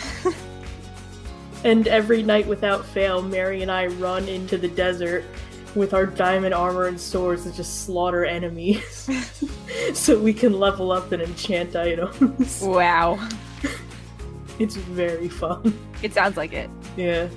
and 1.64 1.88
every 1.88 2.22
night, 2.22 2.46
without 2.46 2.84
fail, 2.84 3.22
Mary 3.22 3.62
and 3.62 3.70
I 3.70 3.86
run 3.86 4.28
into 4.28 4.58
the 4.58 4.68
desert 4.68 5.24
with 5.74 5.94
our 5.94 6.06
diamond 6.06 6.54
armor 6.54 6.86
and 6.86 7.00
swords 7.00 7.46
and 7.46 7.54
just 7.54 7.84
slaughter 7.84 8.24
enemies, 8.24 9.10
so 9.94 10.18
we 10.18 10.32
can 10.32 10.52
level 10.52 10.92
up 10.92 11.10
and 11.12 11.22
enchant 11.22 11.74
items. 11.74 12.60
wow. 12.64 13.18
it's 14.58 14.76
very 14.76 15.28
fun. 15.28 15.76
It 16.02 16.12
sounds 16.12 16.36
like 16.36 16.52
it. 16.52 16.70
Yeah. 16.96 17.28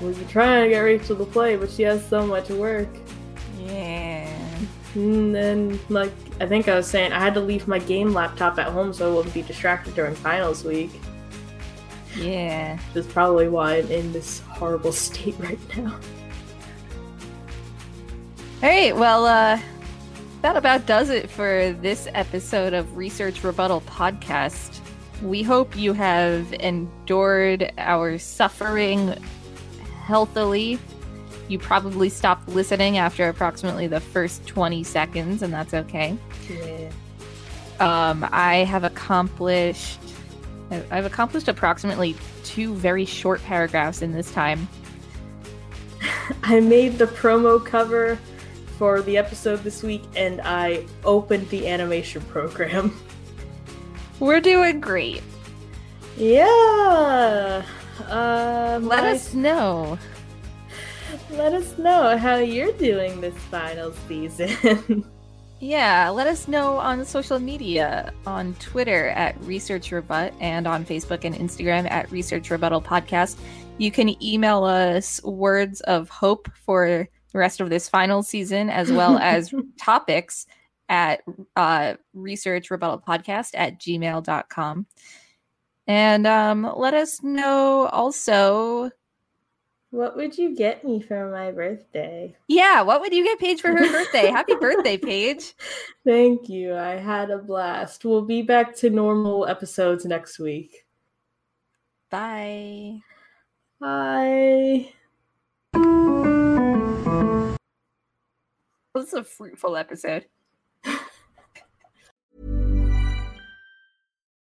We've 0.00 0.16
been 0.16 0.28
trying 0.28 0.64
to 0.64 0.70
get 0.70 0.78
Rachel 0.78 1.16
to 1.16 1.24
play, 1.24 1.56
but 1.56 1.70
she 1.70 1.82
has 1.82 2.06
so 2.08 2.24
much 2.24 2.48
work. 2.50 2.88
Yeah. 3.58 4.32
And 4.94 5.34
then, 5.34 5.78
like, 5.88 6.12
I 6.40 6.46
think 6.46 6.68
I 6.68 6.76
was 6.76 6.86
saying, 6.86 7.12
I 7.12 7.18
had 7.18 7.34
to 7.34 7.40
leave 7.40 7.66
my 7.66 7.80
game 7.80 8.12
laptop 8.14 8.58
at 8.58 8.68
home 8.68 8.92
so 8.92 9.10
I 9.10 9.14
wouldn't 9.14 9.34
be 9.34 9.42
distracted 9.42 9.94
during 9.96 10.14
finals 10.14 10.64
week. 10.64 10.92
Yeah. 12.18 12.78
Which 12.92 13.06
is 13.06 13.12
probably 13.12 13.48
why 13.48 13.76
I'm 13.76 13.90
in 13.90 14.12
this 14.12 14.40
horrible 14.40 14.92
state 15.04 15.36
right 15.38 15.58
now. 15.76 15.98
All 18.62 18.68
right. 18.68 18.96
Well, 18.96 19.24
uh, 19.26 19.60
that 20.42 20.56
about 20.56 20.86
does 20.86 21.10
it 21.10 21.30
for 21.30 21.76
this 21.80 22.08
episode 22.14 22.72
of 22.72 22.96
Research 22.96 23.42
Rebuttal 23.42 23.82
Podcast. 23.82 24.80
We 25.22 25.42
hope 25.42 25.76
you 25.76 25.92
have 25.94 26.52
endured 26.54 27.72
our 27.76 28.18
suffering 28.18 29.14
healthily. 30.04 30.78
You 31.48 31.58
probably 31.58 32.08
stopped 32.08 32.48
listening 32.48 32.98
after 32.98 33.28
approximately 33.28 33.86
the 33.86 34.00
first 34.00 34.46
20 34.46 34.84
seconds, 34.84 35.42
and 35.42 35.52
that's 35.52 35.74
okay. 35.74 36.16
Yeah. 36.48 36.90
Um, 37.80 38.28
I 38.30 38.58
have 38.58 38.84
accomplished. 38.84 39.98
I've 40.70 41.06
accomplished 41.06 41.48
approximately 41.48 42.16
two 42.44 42.74
very 42.74 43.04
short 43.04 43.42
paragraphs 43.42 44.02
in 44.02 44.12
this 44.12 44.30
time. 44.32 44.68
I 46.42 46.60
made 46.60 46.98
the 46.98 47.06
promo 47.06 47.64
cover 47.64 48.18
for 48.76 49.02
the 49.02 49.16
episode 49.16 49.64
this 49.64 49.82
week 49.82 50.02
and 50.14 50.40
I 50.42 50.84
opened 51.04 51.48
the 51.48 51.66
animation 51.66 52.22
program. 52.22 52.98
We're 54.20 54.40
doing 54.40 54.80
great. 54.80 55.22
Yeah. 56.16 57.64
Uh, 58.08 58.78
Let 58.82 59.04
us 59.04 59.34
know. 59.34 59.98
let 61.30 61.54
us 61.54 61.76
know 61.78 62.16
how 62.16 62.36
you're 62.36 62.72
doing 62.72 63.20
this 63.20 63.36
final 63.50 63.92
season. 64.06 65.04
Yeah, 65.60 66.08
let 66.10 66.28
us 66.28 66.46
know 66.46 66.76
on 66.76 67.04
social 67.04 67.40
media 67.40 68.12
on 68.26 68.54
Twitter 68.60 69.08
at 69.08 69.40
Research 69.40 69.90
Rebut 69.90 70.32
and 70.38 70.68
on 70.68 70.84
Facebook 70.84 71.24
and 71.24 71.34
Instagram 71.34 71.90
at 71.90 72.10
Research 72.12 72.48
Rebuttal 72.50 72.80
Podcast. 72.80 73.38
You 73.76 73.90
can 73.90 74.22
email 74.22 74.62
us 74.62 75.20
words 75.24 75.80
of 75.82 76.08
hope 76.10 76.48
for 76.64 77.08
the 77.32 77.38
rest 77.38 77.60
of 77.60 77.70
this 77.70 77.88
final 77.88 78.22
season, 78.22 78.70
as 78.70 78.92
well 78.92 79.18
as 79.22 79.52
topics 79.80 80.46
at 80.88 81.22
uh, 81.56 81.94
Research 82.14 82.70
Rebuttal 82.70 83.02
Podcast 83.06 83.50
at 83.54 83.80
gmail.com. 83.80 84.86
And 85.88 86.26
um, 86.26 86.72
let 86.76 86.94
us 86.94 87.20
know 87.22 87.88
also, 87.90 88.90
what 89.90 90.16
would 90.16 90.36
you 90.36 90.54
get 90.54 90.84
me 90.84 91.00
for 91.00 91.30
my 91.30 91.50
birthday? 91.50 92.36
yeah, 92.46 92.82
what 92.82 93.00
would 93.00 93.12
you 93.14 93.24
get 93.24 93.38
Paige 93.38 93.60
for 93.60 93.68
her 93.70 93.90
birthday? 93.90 94.26
Happy 94.30 94.54
birthday, 94.54 94.96
Paige. 94.98 95.54
Thank 96.04 96.48
you. 96.48 96.74
I 96.76 96.96
had 96.96 97.30
a 97.30 97.38
blast. 97.38 98.04
We'll 98.04 98.22
be 98.22 98.42
back 98.42 98.74
to 98.76 98.90
normal 98.90 99.46
episodes 99.46 100.04
next 100.04 100.38
week. 100.38 100.84
Bye. 102.10 103.00
Bye. 103.80 104.92
This 108.94 109.08
is 109.08 109.14
a 109.14 109.24
fruitful 109.24 109.76
episode. 109.76 110.26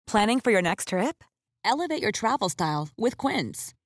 Planning 0.06 0.40
for 0.40 0.50
your 0.50 0.60
next 0.62 0.88
trip? 0.88 1.24
Elevate 1.64 2.02
your 2.02 2.12
travel 2.12 2.48
style 2.50 2.90
with 2.98 3.16
Quince. 3.16 3.72